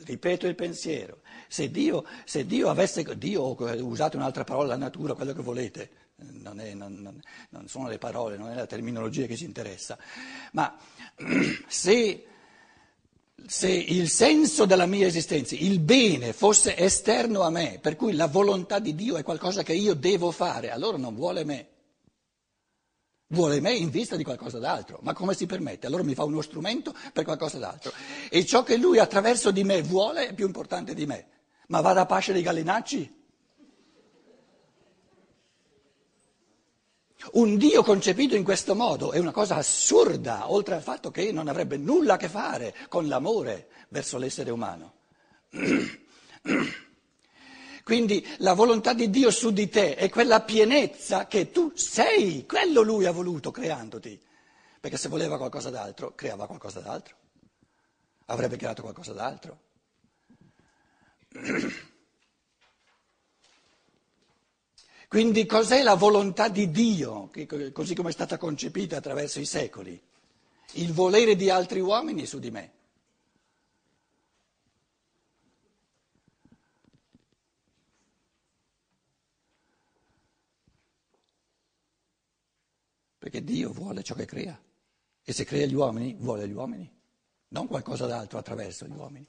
Ripeto 0.03 0.47
il 0.47 0.55
pensiero, 0.55 1.21
se 1.47 1.69
Dio, 1.69 2.05
se 2.25 2.45
Dio 2.45 2.69
avesse, 2.69 3.03
Dio, 3.17 3.55
usate 3.83 4.15
un'altra 4.15 4.43
parola, 4.43 4.69
la 4.69 4.77
natura, 4.77 5.13
quello 5.13 5.33
che 5.33 5.41
volete, 5.41 5.89
non, 6.17 6.59
è, 6.59 6.73
non, 6.73 7.21
non, 7.49 7.67
sono 7.67 7.87
le 7.87 7.97
parole, 7.97 8.37
non 8.37 8.49
è 8.49 8.55
la 8.55 8.65
terminologia 8.65 9.25
che 9.25 9.35
ci 9.35 9.45
interessa, 9.45 9.97
ma 10.53 10.75
se, 11.67 12.25
se 13.45 13.69
il 13.69 14.09
senso 14.09 14.65
della 14.65 14.85
mia 14.85 15.07
esistenza, 15.07 15.55
il 15.55 15.79
bene 15.79 16.33
fosse 16.33 16.75
esterno 16.77 17.41
a 17.41 17.49
me, 17.49 17.79
per 17.81 17.95
cui 17.95 18.13
la 18.13 18.27
volontà 18.27 18.79
di 18.79 18.95
Dio 18.95 19.17
è 19.17 19.23
qualcosa 19.23 19.63
che 19.63 19.73
io 19.73 19.93
devo 19.93 20.31
fare, 20.31 20.71
allora 20.71 20.97
non 20.97 21.15
vuole 21.15 21.43
me. 21.43 21.67
Vuole 23.29 23.59
me 23.59 23.73
in 23.73 23.89
vista 23.89 24.15
di 24.15 24.23
qualcosa 24.23 24.57
d'altro, 24.57 24.99
ma 25.01 25.13
come 25.13 25.33
si 25.33 25.45
permette? 25.45 25.85
Allora 25.85 26.03
mi 26.03 26.13
fa 26.13 26.23
uno 26.23 26.41
strumento 26.41 26.93
per 27.11 27.25
qualcosa 27.25 27.57
d'altro. 27.57 27.91
E 28.29 28.45
ciò 28.45 28.63
che 28.63 28.77
lui 28.77 28.99
attraverso 28.99 29.51
di 29.51 29.65
me 29.65 29.81
vuole 29.81 30.29
è 30.29 30.33
più 30.33 30.45
importante 30.45 30.93
di 30.93 31.05
me. 31.05 31.27
Ma 31.67 31.81
vada 31.81 32.01
a 32.01 32.05
pascere 32.05 32.39
i 32.39 32.41
gallinacci? 32.41 33.15
Un 37.33 37.57
Dio 37.57 37.83
concepito 37.83 38.35
in 38.35 38.45
questo 38.45 38.75
modo 38.75 39.11
è 39.11 39.19
una 39.19 39.31
cosa 39.31 39.55
assurda, 39.55 40.49
oltre 40.49 40.75
al 40.75 40.81
fatto 40.81 41.11
che 41.11 41.33
non 41.33 41.49
avrebbe 41.49 41.75
nulla 41.75 42.13
a 42.13 42.17
che 42.17 42.29
fare 42.29 42.73
con 42.87 43.07
l'amore 43.07 43.67
verso 43.89 44.17
l'essere 44.17 44.51
umano. 44.51 44.93
Quindi 47.87 48.27
la 48.39 48.51
volontà 48.51 48.91
di 48.91 49.09
Dio 49.09 49.31
su 49.31 49.51
di 49.51 49.69
te 49.69 49.95
è 49.95 50.09
quella 50.09 50.41
pienezza 50.41 51.25
che 51.25 51.51
tu 51.51 51.71
sei, 51.73 52.45
quello 52.45 52.81
lui 52.81 53.05
ha 53.05 53.11
voluto 53.11 53.49
creandoti. 53.49 54.21
Perché 54.81 54.97
se 54.97 55.07
voleva 55.07 55.37
qualcosa 55.37 55.69
d'altro, 55.69 56.13
creava 56.13 56.47
qualcosa 56.47 56.81
d'altro. 56.81 57.15
Avrebbe 58.25 58.57
creato 58.57 58.81
qualcosa 58.81 59.13
d'altro. 59.13 59.59
Quindi 65.07 65.45
cos'è 65.45 65.81
la 65.81 65.95
volontà 65.95 66.49
di 66.49 66.69
Dio, 66.69 67.31
così 67.71 67.95
come 67.95 68.09
è 68.09 68.11
stata 68.11 68.37
concepita 68.37 68.97
attraverso 68.97 69.39
i 69.39 69.45
secoli? 69.45 69.97
Il 70.73 70.91
volere 70.91 71.37
di 71.37 71.49
altri 71.49 71.79
uomini 71.79 72.25
su 72.25 72.39
di 72.39 72.51
me. 72.51 72.71
Perché 83.27 83.43
Dio 83.43 83.73
vuole 83.73 84.03
ciò 84.03 84.15
che 84.15 84.23
crea. 84.23 84.57
E 85.21 85.33
se 85.33 85.43
crea 85.43 85.65
gli 85.65 85.73
uomini, 85.73 86.15
vuole 86.17 86.47
gli 86.47 86.53
uomini, 86.53 86.89
non 87.49 87.67
qualcosa 87.67 88.05
d'altro 88.05 88.39
attraverso 88.39 88.85
gli 88.85 88.95
uomini. 88.95 89.27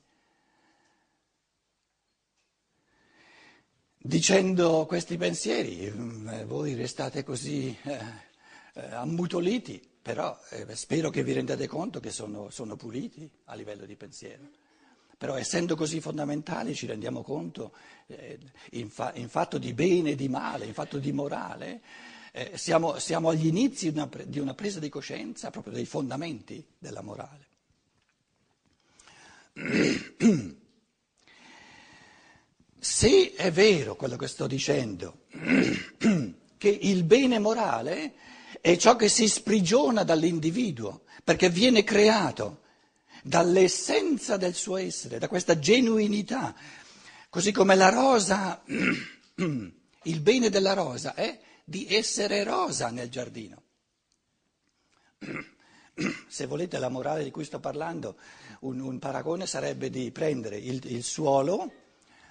Dicendo 3.96 4.86
questi 4.86 5.16
pensieri, 5.16 5.90
mm, 5.92 6.42
voi 6.44 6.74
restate 6.74 7.24
così 7.24 7.76
eh, 7.82 7.98
eh, 8.74 8.94
ammutoliti, 8.94 9.82
però 10.00 10.38
eh, 10.50 10.76
spero 10.76 11.10
che 11.10 11.24
vi 11.24 11.32
rendete 11.32 11.66
conto 11.66 11.98
che 11.98 12.12
sono, 12.12 12.50
sono 12.50 12.76
puliti 12.76 13.28
a 13.46 13.56
livello 13.56 13.84
di 13.84 13.96
pensiero. 13.96 14.48
Però 15.18 15.34
essendo 15.34 15.74
così 15.74 16.00
fondamentali 16.00 16.72
ci 16.72 16.86
rendiamo 16.86 17.22
conto 17.22 17.72
eh, 18.06 18.38
in, 18.70 18.90
fa, 18.90 19.10
in, 19.14 19.28
fatto 19.28 19.58
di 19.58 19.72
bene 19.72 20.10
e 20.10 20.14
di 20.14 20.28
male, 20.28 20.66
in 20.66 20.72
fatto 20.72 20.98
di 20.98 21.10
morale, 21.10 21.82
eh, 22.38 22.57
siamo, 22.57 23.00
siamo, 23.00 23.30
agli 23.30 23.47
inizi 23.47 23.90
di 23.90 23.99
una, 23.99 24.09
di 24.25 24.38
una 24.38 24.54
presa 24.54 24.78
di 24.78 24.88
coscienza 24.88 25.50
proprio 25.50 25.73
dei 25.73 25.87
fondamenti 25.87 26.64
della 26.78 27.02
morale. 27.02 27.47
Se 32.78 33.33
è 33.35 33.50
vero 33.50 33.97
quello 33.97 34.14
che 34.16 34.28
sto 34.28 34.47
dicendo, 34.47 35.25
che 36.57 36.68
il 36.68 37.02
bene 37.02 37.40
morale 37.40 38.14
è 38.61 38.76
ciò 38.76 38.95
che 38.95 39.09
si 39.09 39.26
sprigiona 39.26 40.04
dall'individuo, 40.04 41.02
perché 41.25 41.50
viene 41.50 41.83
creato 41.83 42.62
dall'essenza 43.25 44.37
del 44.37 44.54
suo 44.54 44.76
essere, 44.76 45.18
da 45.18 45.26
questa 45.26 45.59
genuinità, 45.59 46.54
così 47.28 47.50
come 47.50 47.75
la 47.75 47.88
rosa, 47.88 48.62
il 49.35 50.21
bene 50.21 50.50
della 50.50 50.75
rosa 50.75 51.14
è 51.14 51.47
di 51.68 51.94
essere 51.94 52.44
rosa 52.44 52.88
nel 52.88 53.10
giardino. 53.10 53.62
Se 56.26 56.46
volete 56.46 56.78
la 56.78 56.88
morale 56.88 57.22
di 57.22 57.30
cui 57.30 57.44
sto 57.44 57.60
parlando, 57.60 58.16
un, 58.60 58.80
un 58.80 58.98
paragone 58.98 59.46
sarebbe 59.46 59.90
di 59.90 60.10
prendere 60.10 60.56
il, 60.56 60.80
il 60.90 61.04
suolo, 61.04 61.70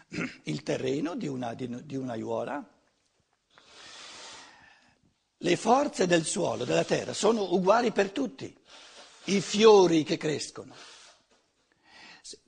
il 0.44 0.64
terreno 0.64 1.16
di, 1.16 1.28
una, 1.28 1.54
di, 1.54 1.86
di 1.86 1.96
un'aiuola, 1.96 2.68
le 5.38 5.56
forze 5.56 6.08
del 6.08 6.26
suolo, 6.26 6.66
della 6.66 6.84
terra, 6.84 7.14
sono 7.14 7.54
uguali 7.54 7.92
per 7.92 8.10
tutti, 8.10 8.52
i 9.26 9.40
fiori 9.40 10.02
che 10.02 10.18
crescono. 10.18 10.74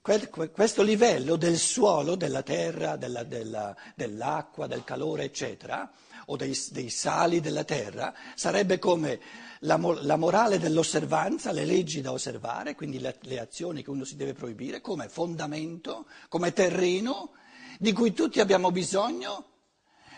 Questo 0.02 0.82
livello 0.82 1.36
del 1.36 1.58
suolo, 1.58 2.16
della 2.16 2.44
terra, 2.44 2.98
della, 2.98 3.24
della, 3.24 3.76
dell'acqua, 3.96 4.68
del 4.68 4.84
calore, 4.84 5.24
eccetera, 5.24 5.90
o 6.26 6.36
dei, 6.36 6.58
dei, 6.72 6.90
sali 6.90 7.40
della 7.40 7.64
terra, 7.64 8.14
sarebbe 8.36 8.78
come 8.78 9.20
la, 9.60 9.80
la, 10.02 10.18
morale 10.18 10.60
dell'osservanza, 10.60 11.52
le 11.52 11.66
leggi 11.66 12.02
da 12.02 12.12
osservare, 12.12 12.76
quindi 12.76 13.00
le, 13.00 13.18
le 13.22 13.40
azioni 13.40 13.82
che 13.82 13.90
uno 13.90 14.04
si 14.04 14.16
deve 14.16 14.34
proibire, 14.34 14.82
come 14.82 15.08
fondamento, 15.08 16.08
come 16.28 16.52
terreno 16.52 17.32
di 17.80 17.94
cui 17.94 18.12
tutti 18.12 18.40
abbiamo 18.42 18.72
bisogno 18.72 19.46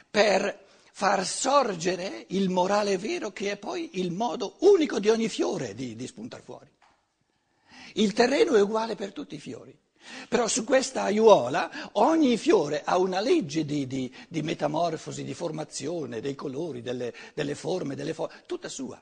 per 0.10 0.66
far 0.92 1.26
sorgere 1.26 2.26
il 2.30 2.50
morale 2.50 2.98
vero 2.98 3.32
che 3.32 3.52
è 3.52 3.58
poi 3.58 4.00
il 4.00 4.12
modo 4.12 4.58
unico 4.62 5.00
di 5.00 5.10
ogni 5.10 5.30
fiore 5.30 5.74
di, 5.76 5.96
di 5.96 6.08
spuntare 6.08 6.44
fuori. 6.44 6.70
Il 7.94 8.14
terreno 8.14 8.56
è 8.56 8.62
uguale 8.62 8.96
per 8.96 9.14
tutti 9.14 9.36
i 9.36 9.40
fiori. 9.40 9.78
Però 10.28 10.48
su 10.48 10.64
questa 10.64 11.04
aiuola 11.04 11.90
ogni 11.94 12.36
fiore 12.38 12.82
ha 12.84 12.98
una 12.98 13.20
legge 13.20 13.66
di, 13.66 13.86
di, 13.86 14.14
di 14.28 14.42
metamorfosi, 14.42 15.24
di 15.24 15.34
formazione, 15.34 16.22
dei 16.22 16.34
colori, 16.34 16.82
delle, 16.82 17.14
delle 17.36 17.54
forme, 17.54 17.96
delle 17.96 18.14
forme, 18.14 18.44
tutta 18.48 18.68
sua. 18.68 19.02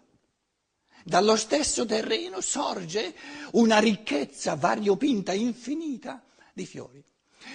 Dallo 1.03 1.37
stesso 1.37 1.85
terreno 1.85 2.41
sorge 2.41 3.15
una 3.51 3.79
ricchezza 3.79 4.55
variopinta, 4.55 5.31
infinita 5.31 6.21
di 6.53 6.65
fiori. 6.65 7.01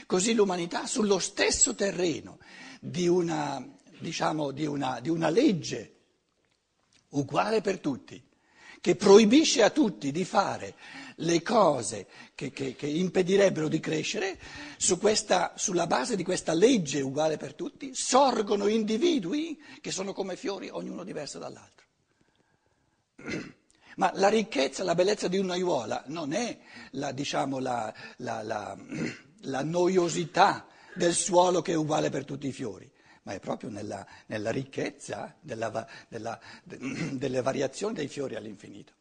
Così 0.07 0.33
l'umanità 0.33 0.87
sullo 0.87 1.19
stesso 1.19 1.75
terreno 1.75 2.39
di 2.81 3.07
una 3.07 3.63
diciamo, 4.05 4.51
di 4.51 4.67
una, 4.67 5.01
di 5.01 5.09
una 5.09 5.31
legge 5.31 5.93
uguale 7.11 7.61
per 7.61 7.79
tutti, 7.79 8.23
che 8.85 8.97
proibisce 8.97 9.63
a 9.63 9.71
tutti 9.71 10.13
di 10.13 10.27
fare 10.27 10.75
le 11.17 11.41
cose 11.41 12.07
che, 12.35 12.51
che, 12.51 12.77
che 12.77 12.87
impedirebbero 12.87 13.67
di 13.67 13.81
crescere, 13.81 14.39
su 14.77 14.99
questa, 14.99 15.55
sulla 15.57 15.87
base 15.87 16.17
di 16.17 16.23
questa 16.23 16.53
legge 16.53 17.01
uguale 17.01 17.39
per 17.39 17.55
tutti, 17.55 17.95
sorgono 17.95 18.67
individui 18.67 19.59
che 19.81 19.91
sono 19.91 20.13
come 20.13 20.37
fiori, 20.37 20.69
ognuno 20.71 21.03
diverso 21.03 21.39
dall'altro. 21.39 21.87
Ma 23.97 24.11
la 24.17 24.29
ricchezza, 24.29 24.85
la 24.85 24.95
bellezza 24.95 25.29
di 25.29 25.39
un'aiuola 25.39 26.05
non 26.09 26.35
è 26.35 26.59
la, 26.91 27.11
diciamo, 27.13 27.61
la, 27.61 27.91
la, 28.19 28.43
la 28.43 28.77
noiosità 29.65 30.67
del 30.95 31.15
suolo 31.15 31.63
che 31.63 31.73
è 31.73 31.77
uguale 31.77 32.11
per 32.11 32.27
tutti 32.27 32.49
i 32.49 32.53
fiori 32.53 32.93
ma 33.25 33.33
è 33.33 33.41
proprio 33.41 33.71
nella, 33.71 34.07
nella 34.27 34.51
ricchezza 34.51 35.35
della, 35.41 35.87
della, 36.09 36.39
de, 36.63 36.79
delle 37.19 37.43
variazioni 37.43 37.95
dei 37.95 38.09
fiori 38.09 38.35
all'infinito. 38.37 38.93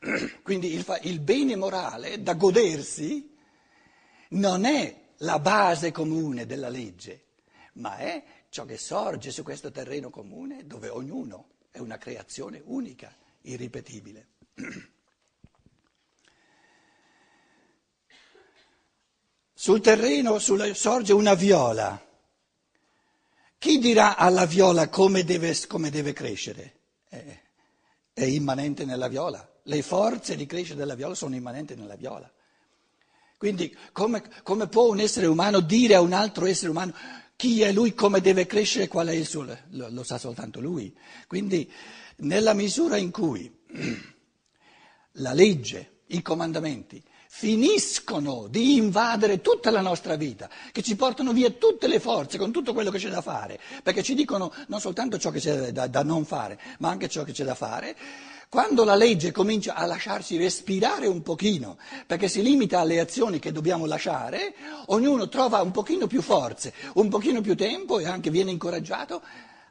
Quindi 0.42 0.72
il, 0.72 0.84
il 1.02 1.20
bene 1.20 1.56
morale 1.56 2.22
da 2.22 2.34
godersi 2.34 3.36
non 4.30 4.64
è 4.64 5.08
la 5.18 5.38
base 5.40 5.90
comune 5.90 6.46
della 6.46 6.68
legge, 6.68 7.26
ma 7.74 7.98
è 7.98 8.22
ciò 8.48 8.64
che 8.64 8.78
sorge 8.78 9.30
su 9.32 9.42
questo 9.42 9.70
terreno 9.70 10.10
comune 10.10 10.66
dove 10.66 10.88
ognuno 10.88 11.48
è 11.70 11.78
una 11.78 11.98
creazione 11.98 12.62
unica, 12.64 13.14
irripetibile. 13.42 14.28
Sul 19.52 19.80
terreno 19.82 20.38
sorge 20.38 21.12
una 21.12 21.34
viola 21.34 22.09
chi 23.60 23.78
dirà 23.78 24.16
alla 24.16 24.46
viola 24.46 24.88
come 24.88 25.22
deve, 25.22 25.54
come 25.68 25.90
deve 25.90 26.14
crescere? 26.14 26.76
Eh, 27.10 27.40
è 28.14 28.24
immanente 28.24 28.86
nella 28.86 29.06
viola. 29.06 29.46
Le 29.64 29.82
forze 29.82 30.34
di 30.34 30.46
crescere 30.46 30.78
della 30.78 30.94
viola 30.94 31.14
sono 31.14 31.34
immanenti 31.34 31.74
nella 31.74 31.94
viola. 31.94 32.32
Quindi 33.36 33.76
come, 33.92 34.22
come, 34.42 34.66
può 34.66 34.88
un 34.88 35.00
essere 35.00 35.26
umano 35.26 35.60
dire 35.60 35.94
a 35.94 36.00
un 36.00 36.14
altro 36.14 36.46
essere 36.46 36.70
umano 36.70 36.94
chi 37.36 37.60
è 37.60 37.70
lui, 37.70 37.92
come 37.92 38.22
deve 38.22 38.46
crescere, 38.46 38.88
qual 38.88 39.08
è 39.08 39.12
il 39.12 39.26
suo... 39.26 39.44
Lo, 39.72 39.88
lo 39.90 40.04
sa 40.04 40.16
soltanto 40.16 40.58
lui. 40.58 40.96
Quindi 41.26 41.70
nella 42.16 42.54
misura 42.54 42.96
in 42.96 43.10
cui 43.10 43.54
la 45.12 45.34
legge, 45.34 45.98
i 46.06 46.22
comandamenti 46.22 47.02
finiscono 47.32 48.48
di 48.48 48.76
invadere 48.76 49.40
tutta 49.40 49.70
la 49.70 49.80
nostra 49.80 50.16
vita, 50.16 50.50
che 50.72 50.82
ci 50.82 50.96
portano 50.96 51.32
via 51.32 51.48
tutte 51.50 51.86
le 51.86 52.00
forze 52.00 52.36
con 52.36 52.50
tutto 52.50 52.74
quello 52.74 52.90
che 52.90 52.98
c'è 52.98 53.08
da 53.08 53.22
fare, 53.22 53.58
perché 53.84 54.02
ci 54.02 54.14
dicono 54.14 54.52
non 54.66 54.80
soltanto 54.80 55.16
ciò 55.16 55.30
che 55.30 55.38
c'è 55.38 55.70
da, 55.70 55.86
da 55.86 56.02
non 56.02 56.24
fare, 56.24 56.60
ma 56.80 56.90
anche 56.90 57.08
ciò 57.08 57.22
che 57.22 57.30
c'è 57.30 57.44
da 57.44 57.54
fare. 57.54 57.96
Quando 58.48 58.82
la 58.82 58.96
legge 58.96 59.30
comincia 59.30 59.74
a 59.74 59.86
lasciarsi 59.86 60.36
respirare 60.36 61.06
un 61.06 61.22
pochino, 61.22 61.78
perché 62.04 62.28
si 62.28 62.42
limita 62.42 62.80
alle 62.80 62.98
azioni 62.98 63.38
che 63.38 63.52
dobbiamo 63.52 63.86
lasciare, 63.86 64.52
ognuno 64.86 65.28
trova 65.28 65.62
un 65.62 65.70
pochino 65.70 66.08
più 66.08 66.20
forze, 66.20 66.74
un 66.94 67.08
pochino 67.08 67.40
più 67.40 67.54
tempo 67.54 68.00
e 68.00 68.06
anche 68.06 68.30
viene 68.30 68.50
incoraggiato 68.50 69.22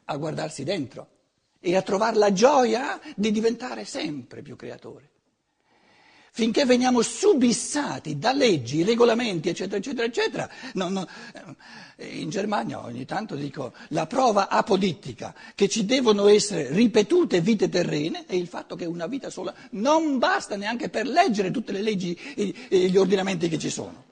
a 0.06 0.16
guardarsi 0.16 0.64
dentro 0.64 1.08
e 1.60 1.76
a 1.76 1.82
trovare 1.82 2.16
la 2.16 2.32
gioia 2.32 2.98
di 3.14 3.30
diventare 3.30 3.84
sempre 3.84 4.40
più 4.40 4.56
creatore 4.56 5.10
finché 6.32 6.64
veniamo 6.64 7.02
subissati 7.02 8.18
da 8.18 8.32
leggi, 8.32 8.84
regolamenti, 8.84 9.48
eccetera, 9.48 9.76
eccetera, 9.76 10.06
eccetera. 10.06 10.50
No, 10.74 10.88
no. 10.88 11.06
In 11.98 12.30
Germania 12.30 12.82
ogni 12.82 13.04
tanto 13.04 13.34
dico 13.34 13.74
la 13.88 14.06
prova 14.06 14.48
apodittica 14.48 15.34
che 15.54 15.68
ci 15.68 15.84
devono 15.84 16.28
essere 16.28 16.70
ripetute 16.70 17.40
vite 17.42 17.68
terrene 17.68 18.24
è 18.26 18.34
il 18.34 18.46
fatto 18.46 18.74
che 18.74 18.86
una 18.86 19.06
vita 19.06 19.28
sola 19.28 19.54
non 19.72 20.18
basta 20.18 20.56
neanche 20.56 20.88
per 20.88 21.06
leggere 21.06 21.50
tutte 21.50 21.72
le 21.72 21.82
leggi 21.82 22.14
e 22.14 22.88
gli 22.88 22.96
ordinamenti 22.96 23.48
che 23.48 23.58
ci 23.58 23.68
sono. 23.68 24.08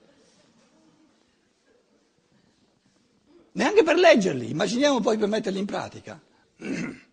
Neanche 3.53 3.83
per 3.83 3.97
leggerli, 3.97 4.51
immaginiamo 4.51 5.01
poi 5.01 5.19
per 5.19 5.29
metterli 5.29 5.59
in 5.59 5.67
pratica. 5.67 6.21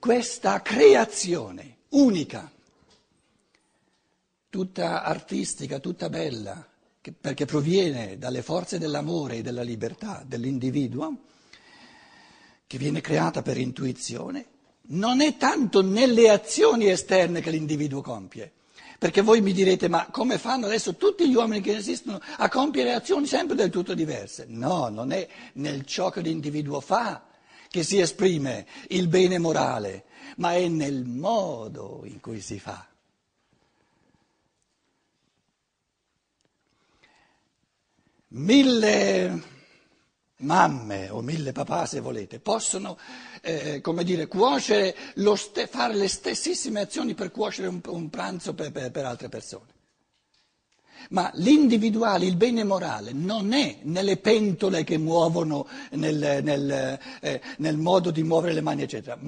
questa 0.00 0.62
creazione 0.62 1.76
unica, 1.90 2.50
tutta 4.48 5.04
artistica, 5.04 5.78
tutta 5.78 6.08
bella, 6.08 6.66
che, 7.02 7.12
perché 7.12 7.44
proviene 7.44 8.16
dalle 8.16 8.42
forze 8.42 8.78
dell'amore 8.78 9.36
e 9.36 9.42
della 9.42 9.62
libertà 9.62 10.24
dell'individuo, 10.26 11.16
che 12.66 12.78
viene 12.78 13.02
creata 13.02 13.42
per 13.42 13.58
intuizione, 13.58 14.46
non 14.88 15.20
è 15.20 15.36
tanto 15.36 15.82
nelle 15.82 16.30
azioni 16.30 16.88
esterne 16.88 17.42
che 17.42 17.50
l'individuo 17.50 18.00
compie. 18.00 18.52
Perché 18.98 19.20
voi 19.20 19.42
mi 19.42 19.52
direte, 19.52 19.88
ma 19.88 20.08
come 20.10 20.38
fanno 20.38 20.66
adesso 20.66 20.96
tutti 20.96 21.28
gli 21.28 21.34
uomini 21.34 21.60
che 21.60 21.76
esistono 21.76 22.20
a 22.38 22.48
compiere 22.48 22.94
azioni 22.94 23.26
sempre 23.26 23.54
del 23.54 23.70
tutto 23.70 23.94
diverse? 23.94 24.46
No, 24.48 24.88
non 24.88 25.12
è 25.12 25.28
nel 25.54 25.84
ciò 25.84 26.10
che 26.10 26.20
l'individuo 26.20 26.80
fa, 26.80 27.28
che 27.70 27.84
si 27.84 28.00
esprime 28.00 28.66
il 28.88 29.06
bene 29.06 29.38
morale, 29.38 30.04
ma 30.38 30.54
è 30.54 30.66
nel 30.66 31.04
modo 31.04 32.02
in 32.04 32.18
cui 32.18 32.40
si 32.40 32.58
fa. 32.58 32.84
Mille 38.32 39.42
mamme 40.38 41.10
o 41.10 41.20
mille 41.20 41.52
papà, 41.52 41.86
se 41.86 42.00
volete, 42.00 42.40
possono, 42.40 42.98
eh, 43.40 43.80
come 43.80 44.02
dire, 44.02 44.26
cuocere, 44.26 44.96
ste- 45.36 45.66
fare 45.68 45.94
le 45.94 46.08
stessissime 46.08 46.80
azioni 46.80 47.14
per 47.14 47.30
cuocere 47.30 47.68
un, 47.68 47.80
un 47.86 48.10
pranzo 48.10 48.52
per, 48.52 48.72
per, 48.72 48.90
per 48.90 49.04
altre 49.04 49.28
persone. 49.28 49.78
Ma 51.10 51.30
l'individuale, 51.34 52.26
il 52.26 52.36
bene 52.36 52.62
morale, 52.62 53.12
non 53.12 53.52
è 53.52 53.78
nelle 53.82 54.16
pentole 54.18 54.84
che 54.84 54.98
muovono 54.98 55.66
nel, 55.92 56.40
nel, 56.42 56.98
eh, 57.20 57.40
nel, 57.58 57.76
modo 57.76 58.10
di 58.10 58.22
muovere 58.22 58.54
le 58.54 58.60
mani, 58.60 58.82
eccetera, 58.82 59.18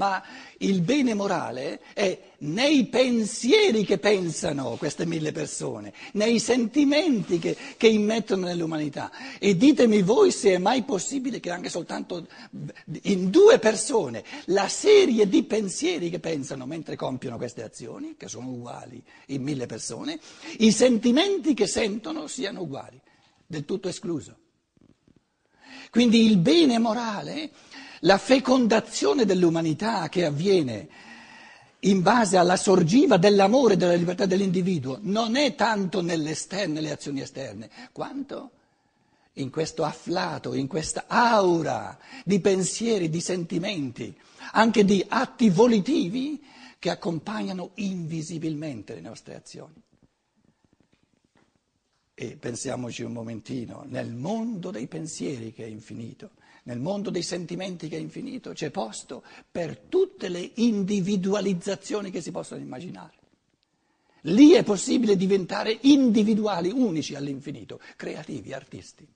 il 0.63 0.81
bene 0.81 1.15
morale 1.15 1.81
è 1.93 2.19
nei 2.39 2.87
pensieri 2.87 3.85
che 3.85 3.99
pensano 3.99 4.77
queste 4.77 5.07
mille 5.07 5.33
persone, 5.33 5.93
nei 6.13 6.39
sentimenti 6.39 7.39
che, 7.39 7.57
che 7.77 7.87
immettono 7.87 8.47
nell'umanità. 8.47 9.11
E 9.39 9.57
ditemi 9.57 10.03
voi 10.03 10.33
se 10.33 10.55
è 10.55 10.59
mai 10.59 10.83
possibile 10.83 11.41
che 11.41 11.51
anche 11.51 11.69
soltanto 11.69 12.27
in 13.03 13.31
due 13.31 13.59
persone 13.59 14.25
la 14.47 14.69
serie 14.69 15.29
di 15.29 15.43
pensieri 15.45 16.11
che 16.11 16.19
pensano 16.19 16.67
mentre 16.67 16.97
compiono 16.97 17.37
queste 17.37 17.63
azioni, 17.63 18.15
che 18.17 18.29
sono 18.29 18.49
uguali 18.49 19.03
in 19.27 19.43
mille 19.43 19.67
persone, 19.67 20.19
i 20.59 20.73
sentimenti 20.73 21.55
che 21.55 21.67
sentono 21.67 22.27
siano 22.27 22.63
uguali, 22.63 23.01
del 23.47 23.65
tutto 23.65 23.89
escluso. 23.89 24.37
Quindi 25.91 26.25
il 26.25 26.39
bene 26.39 26.79
morale, 26.79 27.51
la 28.05 28.19
fecondazione 28.19 29.25
dell'umanità 29.25 30.09
che 30.09 30.25
avviene 30.25 30.89
in 31.81 32.01
base 32.03 32.37
alla 32.37 32.57
sorgiva 32.57 33.17
dell'amore 33.17 33.75
e 33.75 33.77
della 33.77 33.95
libertà 33.95 34.27
dell'individuo, 34.27 34.99
non 35.03 35.37
è 35.37 35.55
tanto 35.55 36.01
nelle 36.01 36.31
azioni 36.91 37.21
esterne, 37.21 37.69
quanto 37.93 38.51
in 39.35 39.51
questo 39.51 39.83
afflato, 39.85 40.55
in 40.55 40.69
questa 40.69 41.05
aura 41.09 41.99
di 42.25 42.41
pensieri, 42.41 43.09
di 43.09 43.21
sentimenti, 43.21 44.17
anche 44.53 44.85
di 44.85 45.05
atti 45.09 45.49
volitivi 45.49 46.43
che 46.79 46.91
accompagnano 46.91 47.71
invisibilmente 47.77 48.95
le 48.95 49.01
nostre 49.01 49.35
azioni. 49.35 49.81
E 52.15 52.37
pensiamoci 52.37 53.03
un 53.03 53.13
momentino, 53.13 53.85
nel 53.89 54.13
mondo 54.13 54.71
dei 54.71 54.87
pensieri 54.87 55.53
che 55.53 55.65
è 55.65 55.69
infinito, 55.69 56.31
nel 56.65 56.79
mondo 56.79 57.11
dei 57.11 57.23
sentimenti 57.23 57.89
che 57.89 57.97
è 57.97 58.01
infinito, 58.01 58.53
c'è 58.53 58.71
posto 58.71 59.23
per 59.51 59.79
tutte 59.89 60.29
le 60.29 60.51
individualizzazioni 60.55 62.11
che 62.11 62.21
si 62.21 62.31
possono 62.31 62.61
immaginare. 62.61 63.15
Lì 64.27 64.53
è 64.53 64.63
possibile 64.63 65.17
diventare 65.17 65.77
individuali, 65.83 66.71
unici 66.71 67.15
all'infinito, 67.15 67.81
creativi, 67.97 68.53
artisti. 68.53 69.07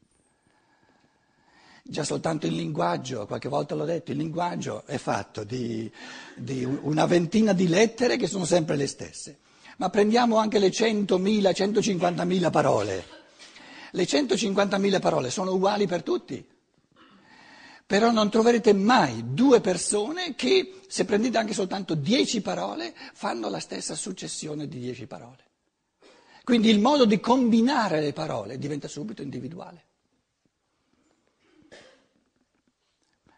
Già 1.85 2.03
soltanto 2.03 2.47
il 2.47 2.55
linguaggio, 2.55 3.27
qualche 3.27 3.49
volta 3.49 3.77
l'ho 3.77 3.85
detto, 3.85 4.11
il 4.11 4.17
linguaggio 4.17 4.85
è 4.87 4.99
fatto 4.99 5.45
di, 5.45 5.89
di 6.35 6.65
una 6.65 7.07
ventina 7.07 7.53
di 7.53 7.69
lettere 7.69 8.17
che 8.17 8.27
sono 8.27 8.45
sempre 8.45 8.75
le 8.75 8.89
stesse 8.89 9.39
ma 9.77 9.91
prendiamo 9.91 10.37
anche 10.37 10.59
le 10.59 10.69
100.000, 10.69 11.51
150.000 11.51 12.51
parole. 12.51 13.05
Le 13.91 14.05
150.000 14.05 15.01
parole 15.01 15.31
sono 15.31 15.53
uguali 15.53 15.87
per 15.87 16.03
tutti. 16.03 16.45
Però 17.87 18.11
non 18.11 18.31
troverete 18.31 18.73
mai 18.73 19.33
due 19.33 19.61
persone 19.61 20.35
che, 20.35 20.81
se 20.89 21.05
prendete 21.05 21.39
anche 21.39 21.55
soltanto 21.55 21.95
10 21.95 22.41
parole, 22.43 22.93
fanno 23.13 23.49
la 23.49 23.61
stessa 23.61 23.95
successione 23.95 24.67
di 24.67 24.81
10 24.81 25.07
parole. 25.07 25.45
Quindi 26.43 26.69
il 26.69 26.81
modo 26.81 27.05
di 27.05 27.21
combinare 27.21 28.01
le 28.01 28.13
parole 28.13 28.59
diventa 28.59 28.89
subito 28.89 29.23
individuale. 29.23 29.85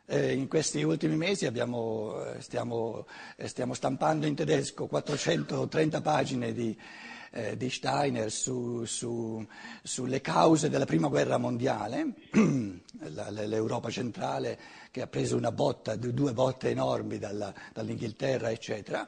Eh, 0.07 0.33
in 0.33 0.49
questi 0.49 0.83
ultimi 0.83 1.17
mesi 1.17 1.45
abbiamo, 1.45 2.25
eh, 2.25 2.41
stiamo, 2.41 3.07
eh, 3.37 3.49
stiamo, 3.49 3.75
stampando 3.75 4.25
in 4.27 4.35
tedesco 4.35 4.87
430 4.87 6.01
pagine 6.01 6.55
di, 6.55 6.75
eh, 7.31 7.57
di 7.57 7.71
Steiner 7.71 8.31
su, 8.31 8.85
su, 8.85 9.45
sulle 9.83 10.21
cause 10.21 10.69
della 10.69 10.85
prima 10.85 11.09
guerra 11.09 11.39
mondiale, 11.39 12.15
l'Europa 12.91 13.91
centrale 13.91 14.59
che 14.91 15.03
ha 15.03 15.07
preso 15.07 15.39
botta, 15.53 15.97
due 15.97 16.33
botte 16.33 16.71
enormi 16.71 17.19
dalla, 17.19 17.53
dall'Inghilterra, 17.73 18.51
eccetera. 18.51 19.07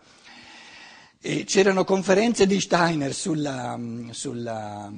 E 1.22 1.44
c'erano 1.44 1.84
conferenze 1.84 2.46
di 2.46 2.60
Steiner 2.60 3.12
sulla, 3.12 3.78
sulla 4.10 4.90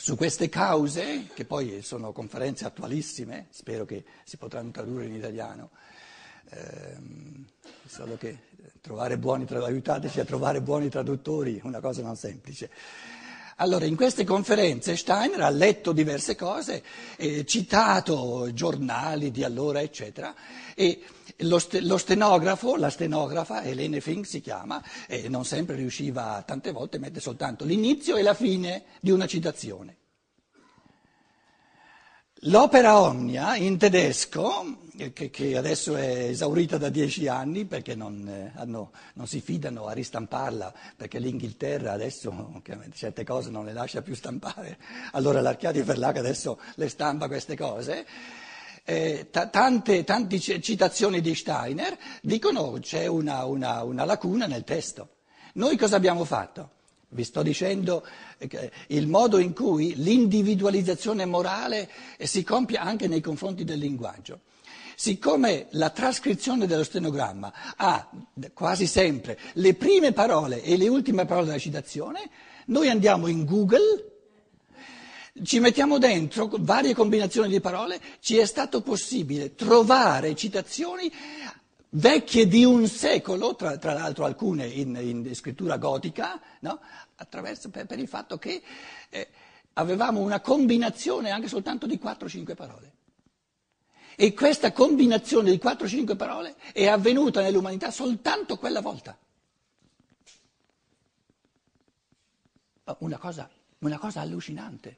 su 0.00 0.16
queste 0.16 0.48
cause, 0.48 1.26
che 1.34 1.44
poi 1.44 1.82
sono 1.82 2.12
conferenze 2.12 2.64
attualissime, 2.64 3.48
spero 3.50 3.84
che 3.84 4.02
si 4.24 4.38
potranno 4.38 4.70
tradurre 4.70 5.04
in 5.04 5.14
italiano, 5.14 5.70
solo 7.86 8.16
che 8.16 8.38
trovare 8.80 9.18
buoni, 9.18 9.46
aiutateci 9.48 10.20
a 10.20 10.24
trovare 10.24 10.60
buoni 10.62 10.88
traduttori, 10.88 11.60
una 11.64 11.80
cosa 11.80 12.02
non 12.02 12.16
semplice. 12.16 12.70
Allora, 13.56 13.84
in 13.84 13.94
queste 13.94 14.24
conferenze 14.24 14.96
Steiner 14.96 15.42
ha 15.42 15.50
letto 15.50 15.92
diverse 15.92 16.34
cose, 16.34 16.82
eh, 17.16 17.44
citato 17.44 18.48
giornali 18.54 19.30
di 19.30 19.44
allora, 19.44 19.82
eccetera, 19.82 20.34
e 20.74 21.02
lo, 21.38 21.58
st- 21.58 21.80
lo, 21.82 21.98
stenografo, 21.98 22.76
la 22.76 22.88
stenografa, 22.88 23.62
Helene 23.62 24.00
Fink 24.00 24.26
si 24.26 24.40
chiama, 24.40 24.82
e 25.06 25.28
non 25.28 25.44
sempre 25.44 25.76
riusciva, 25.76 26.42
tante 26.46 26.72
volte 26.72 26.98
mette 26.98 27.20
soltanto 27.20 27.66
l'inizio 27.66 28.16
e 28.16 28.22
la 28.22 28.34
fine 28.34 28.84
di 28.98 29.10
una 29.10 29.26
citazione. 29.26 29.96
L'opera 32.44 32.98
Omnia 32.98 33.54
in 33.56 33.76
tedesco, 33.76 34.78
che, 35.12 35.28
che, 35.28 35.56
adesso 35.58 35.94
è 35.94 36.28
esaurita 36.28 36.78
da 36.78 36.88
dieci 36.88 37.28
anni 37.28 37.66
perché 37.66 37.94
non, 37.94 38.26
eh, 38.26 38.52
hanno, 38.54 38.92
non, 39.12 39.26
si 39.26 39.42
fidano 39.42 39.84
a 39.84 39.92
ristamparla, 39.92 40.72
perché 40.96 41.18
l'Inghilterra 41.18 41.92
adesso 41.92 42.62
certe 42.94 43.24
cose 43.24 43.50
non 43.50 43.66
le 43.66 43.74
lascia 43.74 44.00
più 44.00 44.14
stampare, 44.14 44.78
allora 45.12 45.42
l'Archiadi 45.42 45.82
Verlag 45.82 46.16
adesso 46.16 46.58
le 46.76 46.88
stampa 46.88 47.26
queste 47.26 47.58
cose. 47.58 48.06
Eh, 48.84 49.28
t- 49.30 49.50
tante, 49.50 50.02
tante, 50.04 50.40
citazioni 50.40 51.20
di 51.20 51.34
Steiner 51.34 51.94
dicono 52.22 52.78
c'è 52.80 53.04
una, 53.04 53.44
una, 53.44 53.82
una 53.82 54.06
lacuna 54.06 54.46
nel 54.46 54.64
testo. 54.64 55.16
Noi 55.54 55.76
cosa 55.76 55.96
abbiamo 55.96 56.24
fatto? 56.24 56.70
Vi 57.12 57.24
sto 57.24 57.42
dicendo 57.42 58.06
il 58.88 59.08
modo 59.08 59.38
in 59.38 59.52
cui 59.52 59.94
l'individualizzazione 59.96 61.24
morale 61.24 61.90
si 62.18 62.44
compie 62.44 62.76
anche 62.78 63.08
nei 63.08 63.20
confronti 63.20 63.64
del 63.64 63.80
linguaggio. 63.80 64.42
Siccome 64.94 65.66
la 65.70 65.90
trascrizione 65.90 66.66
dello 66.68 66.84
stenogramma 66.84 67.52
ha 67.76 68.08
quasi 68.52 68.86
sempre 68.86 69.38
le 69.54 69.74
prime 69.74 70.12
parole 70.12 70.62
e 70.62 70.76
le 70.76 70.86
ultime 70.86 71.24
parole 71.24 71.46
della 71.46 71.58
citazione, 71.58 72.30
noi 72.66 72.88
andiamo 72.88 73.26
in 73.26 73.44
Google, 73.44 74.10
ci 75.42 75.58
mettiamo 75.58 75.98
dentro 75.98 76.48
varie 76.58 76.94
combinazioni 76.94 77.48
di 77.48 77.60
parole, 77.60 78.00
ci 78.20 78.36
è 78.36 78.44
stato 78.44 78.82
possibile 78.82 79.56
trovare 79.56 80.36
citazioni 80.36 81.10
vecchie 81.90 82.46
di 82.46 82.64
un 82.64 82.86
secolo, 82.86 83.56
tra, 83.56 83.76
tra 83.78 83.92
l'altro 83.92 84.24
alcune 84.24 84.66
in, 84.66 84.96
in 84.96 85.34
scrittura 85.34 85.76
gotica, 85.76 86.40
no? 86.60 86.80
per, 87.28 87.86
per, 87.86 87.98
il 87.98 88.08
fatto 88.08 88.38
che 88.38 88.62
eh, 89.08 89.28
avevamo 89.74 90.20
una 90.20 90.40
combinazione 90.40 91.30
anche 91.30 91.48
soltanto 91.48 91.86
di 91.86 91.98
4-5 92.02 92.54
parole. 92.54 92.92
E 94.16 94.34
questa 94.34 94.72
combinazione 94.72 95.50
di 95.50 95.60
4-5 95.62 96.16
parole 96.16 96.56
è 96.72 96.86
avvenuta 96.86 97.40
nell'umanità 97.40 97.90
soltanto 97.90 98.58
quella 98.58 98.80
volta. 98.80 99.16
Una 102.98 103.18
cosa, 103.18 103.48
una 103.78 103.98
cosa 103.98 104.20
allucinante. 104.20 104.96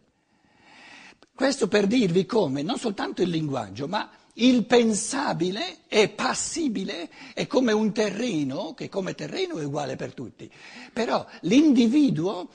Questo 1.34 1.68
per 1.68 1.86
dirvi 1.86 2.26
come 2.26 2.62
non 2.62 2.78
soltanto 2.78 3.22
il 3.22 3.28
linguaggio, 3.28 3.86
ma 3.86 4.10
il 4.34 4.64
pensabile 4.64 5.80
è 5.88 6.08
passibile, 6.08 7.10
è 7.34 7.46
come 7.46 7.72
un 7.72 7.92
terreno, 7.92 8.72
che 8.74 8.88
come 8.88 9.14
terreno 9.14 9.58
è 9.58 9.64
uguale 9.64 9.96
per 9.96 10.14
tutti. 10.14 10.50
Però 10.92 11.26
l'individuo, 11.42 12.48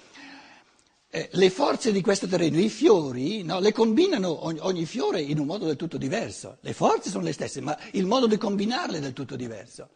eh, 1.09 1.29
le 1.31 1.49
forze 1.51 1.91
di 1.91 2.01
questo 2.01 2.27
terreno, 2.27 2.59
i 2.59 2.69
fiori, 2.69 3.43
no, 3.43 3.59
le 3.59 3.71
combinano 3.71 4.45
ogni, 4.45 4.59
ogni, 4.61 4.85
fiore 4.85 5.21
in 5.21 5.37
un 5.37 5.45
modo 5.45 5.65
del 5.65 5.75
tutto 5.75 5.97
diverso. 5.97 6.57
Le 6.61 6.73
forze 6.73 7.09
sono 7.09 7.23
le 7.23 7.33
stesse, 7.33 7.61
ma 7.61 7.77
il 7.91 8.05
modo 8.05 8.25
di 8.25 8.37
combinarle 8.37 8.97
è 8.97 9.01
del 9.01 9.13
tutto 9.13 9.35
diverso. 9.35 9.89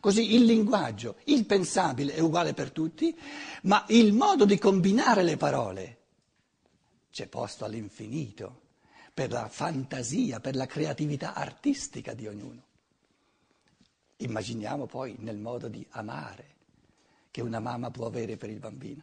Così 0.00 0.34
il 0.34 0.44
linguaggio, 0.44 1.16
il 1.24 1.46
pensabile 1.46 2.14
è 2.14 2.20
uguale 2.20 2.52
per 2.52 2.72
tutti, 2.72 3.16
ma 3.62 3.84
il 3.88 4.12
modo 4.12 4.44
di 4.44 4.58
combinare 4.58 5.22
le 5.22 5.36
parole 5.36 5.96
c'è 7.12 7.26
posto 7.26 7.64
all'infinito 7.64 8.62
per 9.18 9.32
la 9.32 9.48
fantasia, 9.48 10.38
per 10.38 10.54
la 10.54 10.66
creatività 10.66 11.34
artistica 11.34 12.14
di 12.14 12.28
ognuno. 12.28 12.62
Immaginiamo 14.18 14.86
poi 14.86 15.16
nel 15.18 15.38
modo 15.38 15.66
di 15.66 15.84
amare 15.90 16.54
che 17.32 17.40
una 17.40 17.58
mamma 17.58 17.90
può 17.90 18.06
avere 18.06 18.36
per 18.36 18.48
il 18.48 18.60
bambino. 18.60 19.02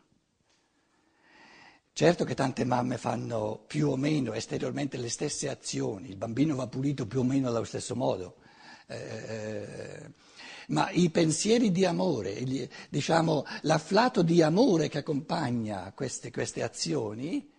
Certo 1.92 2.24
che 2.24 2.34
tante 2.34 2.64
mamme 2.64 2.98
fanno 2.98 3.62
più 3.68 3.90
o 3.90 3.98
meno 3.98 4.32
esteriormente 4.32 4.96
le 4.96 5.10
stesse 5.10 5.50
azioni, 5.50 6.12
il 6.12 6.16
bambino 6.16 6.56
va 6.56 6.68
pulito 6.68 7.06
più 7.06 7.20
o 7.20 7.24
meno 7.24 7.50
allo 7.50 7.66
stesso 7.66 7.94
modo, 7.94 8.38
eh, 8.88 10.14
ma 10.70 10.90
i 10.92 11.10
pensieri 11.10 11.74
di 11.74 11.84
amore, 11.84 12.42
diciamo 12.88 13.46
l'afflato 13.64 14.22
di 14.22 14.42
amore 14.42 14.88
che 14.88 15.00
accompagna 15.00 15.92
queste, 15.94 16.32
queste 16.32 16.64
azioni, 16.64 17.52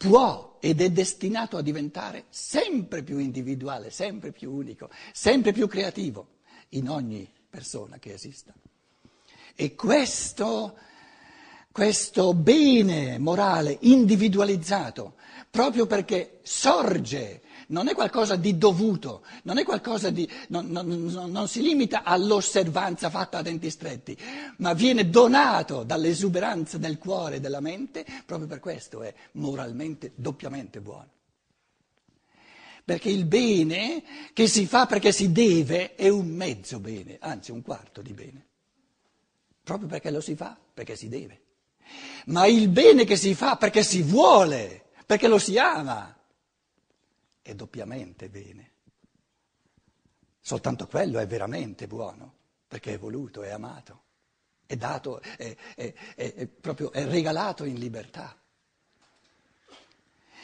può 0.00 0.56
ed 0.60 0.80
è 0.80 0.90
destinato 0.90 1.58
a 1.58 1.62
diventare 1.62 2.24
sempre 2.30 3.02
più 3.02 3.18
individuale, 3.18 3.90
sempre 3.90 4.32
più 4.32 4.50
unico, 4.50 4.88
sempre 5.12 5.52
più 5.52 5.68
creativo 5.68 6.38
in 6.70 6.88
ogni 6.88 7.30
persona 7.50 7.98
che 7.98 8.14
esista. 8.14 8.54
E 9.54 9.74
questo, 9.74 10.78
questo 11.70 12.32
bene 12.32 13.18
morale 13.18 13.76
individualizzato, 13.80 15.16
proprio 15.50 15.84
perché 15.84 16.38
sorge, 16.44 17.42
non 17.70 17.88
è 17.88 17.94
qualcosa 17.94 18.36
di 18.36 18.56
dovuto, 18.56 19.24
non, 19.42 19.58
è 19.58 19.64
qualcosa 19.64 20.10
di, 20.10 20.28
non, 20.48 20.68
non, 20.68 20.86
non 20.86 21.48
si 21.48 21.62
limita 21.62 22.02
all'osservanza 22.02 23.10
fatta 23.10 23.38
a 23.38 23.42
denti 23.42 23.70
stretti, 23.70 24.16
ma 24.58 24.72
viene 24.74 25.08
donato 25.08 25.82
dall'esuberanza 25.82 26.78
del 26.78 26.98
cuore 26.98 27.36
e 27.36 27.40
della 27.40 27.60
mente, 27.60 28.04
proprio 28.26 28.48
per 28.48 28.60
questo 28.60 29.02
è 29.02 29.12
moralmente 29.32 30.12
doppiamente 30.14 30.80
buono. 30.80 31.08
Perché 32.84 33.10
il 33.10 33.24
bene 33.24 34.02
che 34.32 34.48
si 34.48 34.66
fa 34.66 34.86
perché 34.86 35.12
si 35.12 35.30
deve 35.30 35.94
è 35.94 36.08
un 36.08 36.26
mezzo 36.26 36.80
bene, 36.80 37.18
anzi 37.20 37.52
un 37.52 37.62
quarto 37.62 38.02
di 38.02 38.12
bene. 38.12 38.46
Proprio 39.62 39.88
perché 39.88 40.10
lo 40.10 40.20
si 40.20 40.34
fa, 40.34 40.56
perché 40.74 40.96
si 40.96 41.08
deve. 41.08 41.42
Ma 42.26 42.46
il 42.46 42.68
bene 42.68 43.04
che 43.04 43.16
si 43.16 43.34
fa 43.34 43.56
perché 43.56 43.84
si 43.84 44.02
vuole, 44.02 44.86
perché 45.06 45.28
lo 45.28 45.38
si 45.38 45.56
ama, 45.56 46.19
è 47.50 47.54
doppiamente 47.54 48.28
bene. 48.28 48.70
Soltanto 50.40 50.86
quello 50.86 51.18
è 51.18 51.26
veramente 51.26 51.86
buono, 51.86 52.34
perché 52.66 52.94
è 52.94 52.98
voluto, 52.98 53.42
è 53.42 53.50
amato, 53.50 54.02
è 54.66 54.76
dato, 54.76 55.20
è, 55.20 55.56
è, 55.74 55.92
è, 56.14 56.46
proprio, 56.46 56.92
è 56.92 57.04
regalato 57.06 57.64
in 57.64 57.74
libertà. 57.74 58.36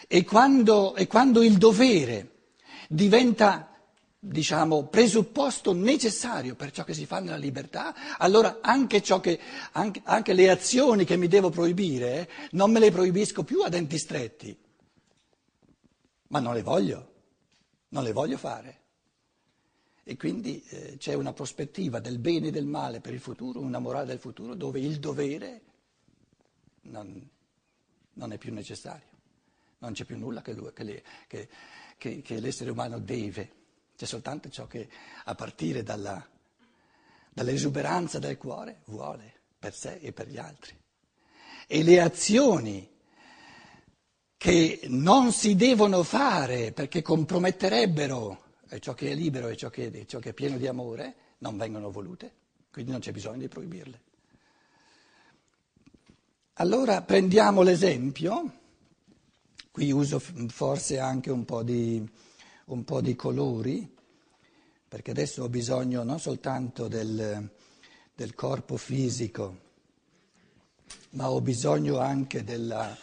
E 0.09 0.25
quando, 0.25 0.95
e 0.97 1.07
quando 1.07 1.43
il 1.43 1.57
dovere 1.59 2.51
diventa, 2.89 3.75
diciamo, 4.19 4.87
presupposto 4.87 5.73
necessario 5.73 6.55
per 6.57 6.73
ciò 6.73 6.85
che 6.85 6.95
si 6.95 7.07
fa 7.07 7.21
nella 7.21 7.37
libertà, 7.37 8.19
allora 8.19 8.59
anche, 8.61 9.01
che, 9.01 9.41
anche, 9.73 10.01
anche 10.05 10.33
le 10.33 10.51
azioni 10.51 11.05
che 11.05 11.17
mi 11.17 11.29
devo 11.29 11.51
proibire 11.51 12.29
non 12.51 12.71
me 12.71 12.81
le 12.81 12.91
proibisco 12.91 13.45
più 13.45 13.63
a 13.63 13.69
denti 13.69 13.97
stretti, 13.97 14.57
ma 16.29 16.41
non 16.41 16.55
le 16.55 16.63
voglio, 16.63 17.15
non 17.89 18.03
le 18.03 18.13
voglio 18.13 18.37
fare. 18.37 18.85
E 20.03 20.17
quindi 20.17 20.63
eh, 20.69 20.97
c'è 20.99 21.15
una 21.15 21.33
prospettiva 21.33 21.99
del 21.99 22.19
bene 22.19 22.49
e 22.49 22.51
del 22.53 22.67
male 22.67 23.01
per 23.01 23.13
il 23.13 23.21
futuro, 23.21 23.61
una 23.61 23.81
morale 23.81 24.07
del 24.07 24.21
futuro 24.21 24.55
dove 24.55 24.79
il 24.79 24.99
dovere 25.01 25.63
non, 26.83 27.29
non 28.13 28.33
è 28.33 28.39
più 28.39 28.53
necessario, 28.53 29.09
non 29.79 29.93
c'è 29.93 30.05
più 30.05 30.17
nulla 30.17 30.43
che, 30.43 30.53
lui, 30.53 30.73
che, 30.73 30.85
le, 30.85 31.03
che, 31.27 31.49
che, 32.23 32.41
l'essere 32.41 32.71
umano 32.71 33.01
deve, 33.01 33.51
c'è 33.97 34.07
soltanto 34.07 34.49
ciò 34.49 34.69
che 34.69 34.89
a 35.25 35.35
partire 35.35 35.83
dalla, 35.83 36.25
dall'esuberanza 37.33 38.21
del 38.21 38.37
cuore 38.37 38.83
vuole 38.85 39.35
per 39.59 39.75
sé 39.75 39.97
e 39.97 40.13
per 40.13 40.29
gli 40.29 40.39
altri. 40.39 40.79
E 41.67 41.83
le 41.83 42.01
azioni 42.01 42.96
che 44.37 44.81
non 44.89 45.33
si 45.33 45.55
devono 45.55 46.03
fare 46.03 46.73
perché 46.73 47.03
comprometterebbero 47.03 48.45
ciò 48.79 48.95
che 48.95 49.11
è 49.11 49.15
libero 49.15 49.49
e 49.49 49.57
ciò 49.57 49.71
che, 49.71 50.05
ciò 50.07 50.19
che 50.19 50.31
è 50.31 50.35
pieno 50.35 50.59
di 50.59 50.67
amore, 50.67 51.15
non 51.39 51.57
vengono 51.57 51.91
volute, 51.91 52.33
quindi 52.71 52.91
non 52.91 53.01
c'è 53.01 53.13
bisogno 53.13 53.39
di 53.39 53.49
proibirle. 53.49 54.01
Allora 56.55 57.03
prendiamo 57.03 57.63
l'esempio, 57.63 58.53
qui 59.71 59.93
uso 59.93 60.19
forse 60.19 60.99
anche 60.99 61.31
un 61.31 61.45
po' 61.45 61.63
di, 61.63 62.07
un 62.67 62.85
po 62.85 63.01
di 63.01 63.15
colori, 63.15 63.95
perché 64.89 65.11
adesso 65.11 65.43
ho 65.43 65.49
bisogno 65.49 66.03
non 66.03 66.19
soltanto 66.19 66.89
del, 66.89 67.49
del 68.15 68.35
corpo 68.35 68.77
fisico, 68.77 69.65
ma 71.11 71.31
ho 71.31 71.41
bisogno 71.41 71.99
anche 71.99 72.43
della 72.43 72.97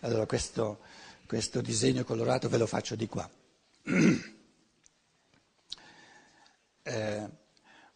allora 0.00 0.26
questo, 0.26 0.80
questo 1.26 1.60
disegno 1.60 2.04
colorato 2.04 2.48
ve 2.48 2.58
lo 2.58 2.66
faccio 2.66 2.94
di 2.94 3.06
qua. 3.06 3.28
Eh, 6.82 7.28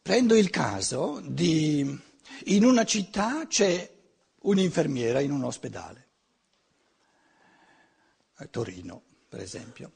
prendo 0.02 0.36
il 0.36 0.50
caso 0.50 1.20
di 1.24 1.98
in 2.44 2.64
una 2.64 2.84
città 2.84 3.46
c'è 3.46 3.90
un'infermiera 4.40 5.20
in 5.20 5.32
un 5.32 5.42
ospedale, 5.42 6.08
a 8.34 8.46
Torino 8.46 9.02
per 9.34 9.40
esempio. 9.40 9.90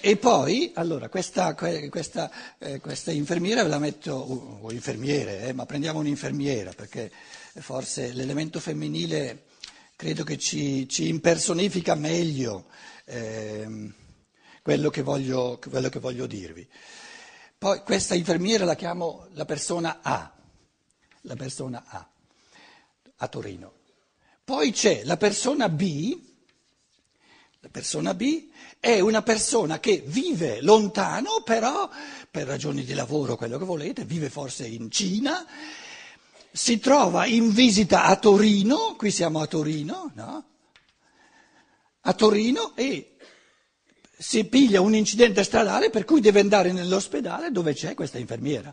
E 0.00 0.16
poi, 0.18 0.70
allora, 0.74 1.08
questa, 1.08 1.54
questa, 1.54 2.30
eh, 2.58 2.78
questa 2.78 3.10
infermiera 3.10 3.62
ve 3.62 3.70
la 3.70 3.78
metto, 3.78 4.12
o 4.12 4.70
infermiere, 4.70 5.46
eh, 5.48 5.52
ma 5.54 5.64
prendiamo 5.64 5.98
un'infermiera 5.98 6.72
perché 6.72 7.10
forse 7.54 8.12
l'elemento 8.12 8.60
femminile 8.60 9.44
credo 9.96 10.24
che 10.24 10.38
ci, 10.38 10.88
ci 10.88 11.08
impersonifica 11.08 11.94
meglio 11.94 12.66
eh, 13.04 13.92
quello, 14.62 14.90
che 14.90 15.02
voglio, 15.02 15.58
quello 15.68 15.88
che 15.88 15.98
voglio 15.98 16.26
dirvi. 16.26 16.66
Poi 17.56 17.80
questa 17.80 18.14
infermiera 18.14 18.64
la 18.64 18.74
chiamo 18.74 19.28
la 19.32 19.44
persona 19.44 20.00
A, 20.02 20.32
la 21.22 21.36
persona 21.36 21.84
A, 21.86 22.10
a 23.16 23.28
Torino. 23.28 23.72
Poi 24.44 24.72
c'è 24.72 25.04
la 25.04 25.16
persona 25.16 25.68
B, 25.68 26.18
la 27.60 27.68
persona 27.70 28.12
B 28.12 28.48
è 28.78 29.00
una 29.00 29.22
persona 29.22 29.80
che 29.80 30.02
vive 30.04 30.60
lontano, 30.60 31.42
però 31.42 31.88
per 32.30 32.46
ragioni 32.46 32.84
di 32.84 32.92
lavoro, 32.92 33.36
quello 33.36 33.56
che 33.56 33.64
volete, 33.64 34.04
vive 34.04 34.28
forse 34.28 34.66
in 34.66 34.90
Cina 34.90 35.46
si 36.56 36.78
trova 36.78 37.26
in 37.26 37.52
visita 37.52 38.04
a 38.04 38.14
Torino, 38.14 38.94
qui 38.96 39.10
siamo 39.10 39.40
a 39.40 39.46
Torino, 39.48 40.12
no? 40.14 40.44
A 42.02 42.12
Torino 42.12 42.76
e 42.76 43.16
si 44.16 44.44
piglia 44.44 44.80
un 44.80 44.94
incidente 44.94 45.42
stradale 45.42 45.90
per 45.90 46.04
cui 46.04 46.20
deve 46.20 46.38
andare 46.38 46.70
nell'ospedale 46.70 47.50
dove 47.50 47.74
c'è 47.74 47.94
questa 47.94 48.18
infermiera. 48.18 48.72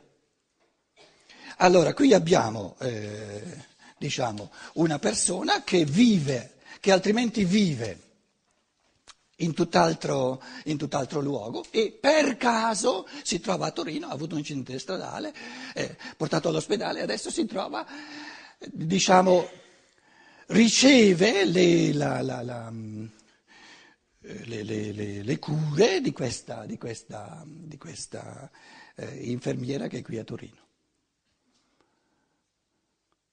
Allora, 1.57 1.95
qui 1.95 2.13
abbiamo, 2.13 2.75
eh, 2.81 3.65
diciamo, 3.97 4.51
una 4.73 4.99
persona 4.99 5.63
che 5.63 5.83
vive, 5.83 6.57
che 6.79 6.91
altrimenti 6.91 7.45
vive 7.45 8.10
in 9.41 9.53
tutt'altro, 9.53 10.41
in 10.65 10.77
tutt'altro, 10.77 11.19
luogo 11.19 11.65
e 11.71 11.91
per 11.99 12.37
caso 12.37 13.07
si 13.23 13.39
trova 13.39 13.67
a 13.67 13.71
Torino, 13.71 14.07
ha 14.07 14.11
avuto 14.11 14.33
un 14.33 14.39
incidente 14.39 14.79
stradale, 14.79 15.33
è 15.73 15.95
portato 16.17 16.49
all'ospedale 16.49 16.99
e 16.99 17.03
adesso 17.03 17.29
si 17.29 17.45
trova, 17.45 17.85
diciamo, 18.71 19.49
riceve 20.47 21.45
le, 21.45 21.93
la, 21.93 22.21
la, 22.21 22.41
la, 22.41 22.71
le, 24.19 24.63
le 25.23 25.39
cure 25.39 26.01
di 26.01 26.11
questa, 26.11 26.65
di 26.65 26.77
questa, 26.77 27.43
di 27.45 27.77
questa 27.77 28.49
eh, 28.95 29.05
infermiera 29.29 29.87
che 29.87 29.99
è 29.99 30.01
qui 30.01 30.17
a 30.17 30.23
Torino. 30.23 30.59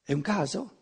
È 0.03 0.13
un 0.13 0.23
caso? 0.23 0.77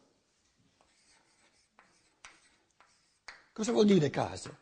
Cosa 3.53 3.73
vuol 3.73 3.87
dire 3.87 4.11
caso? 4.11 4.59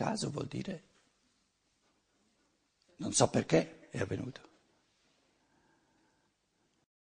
Caso 0.00 0.30
vuol 0.30 0.46
dire 0.46 0.82
non 2.96 3.12
so 3.12 3.28
perché 3.28 3.90
è 3.90 4.00
avvenuto. 4.00 4.40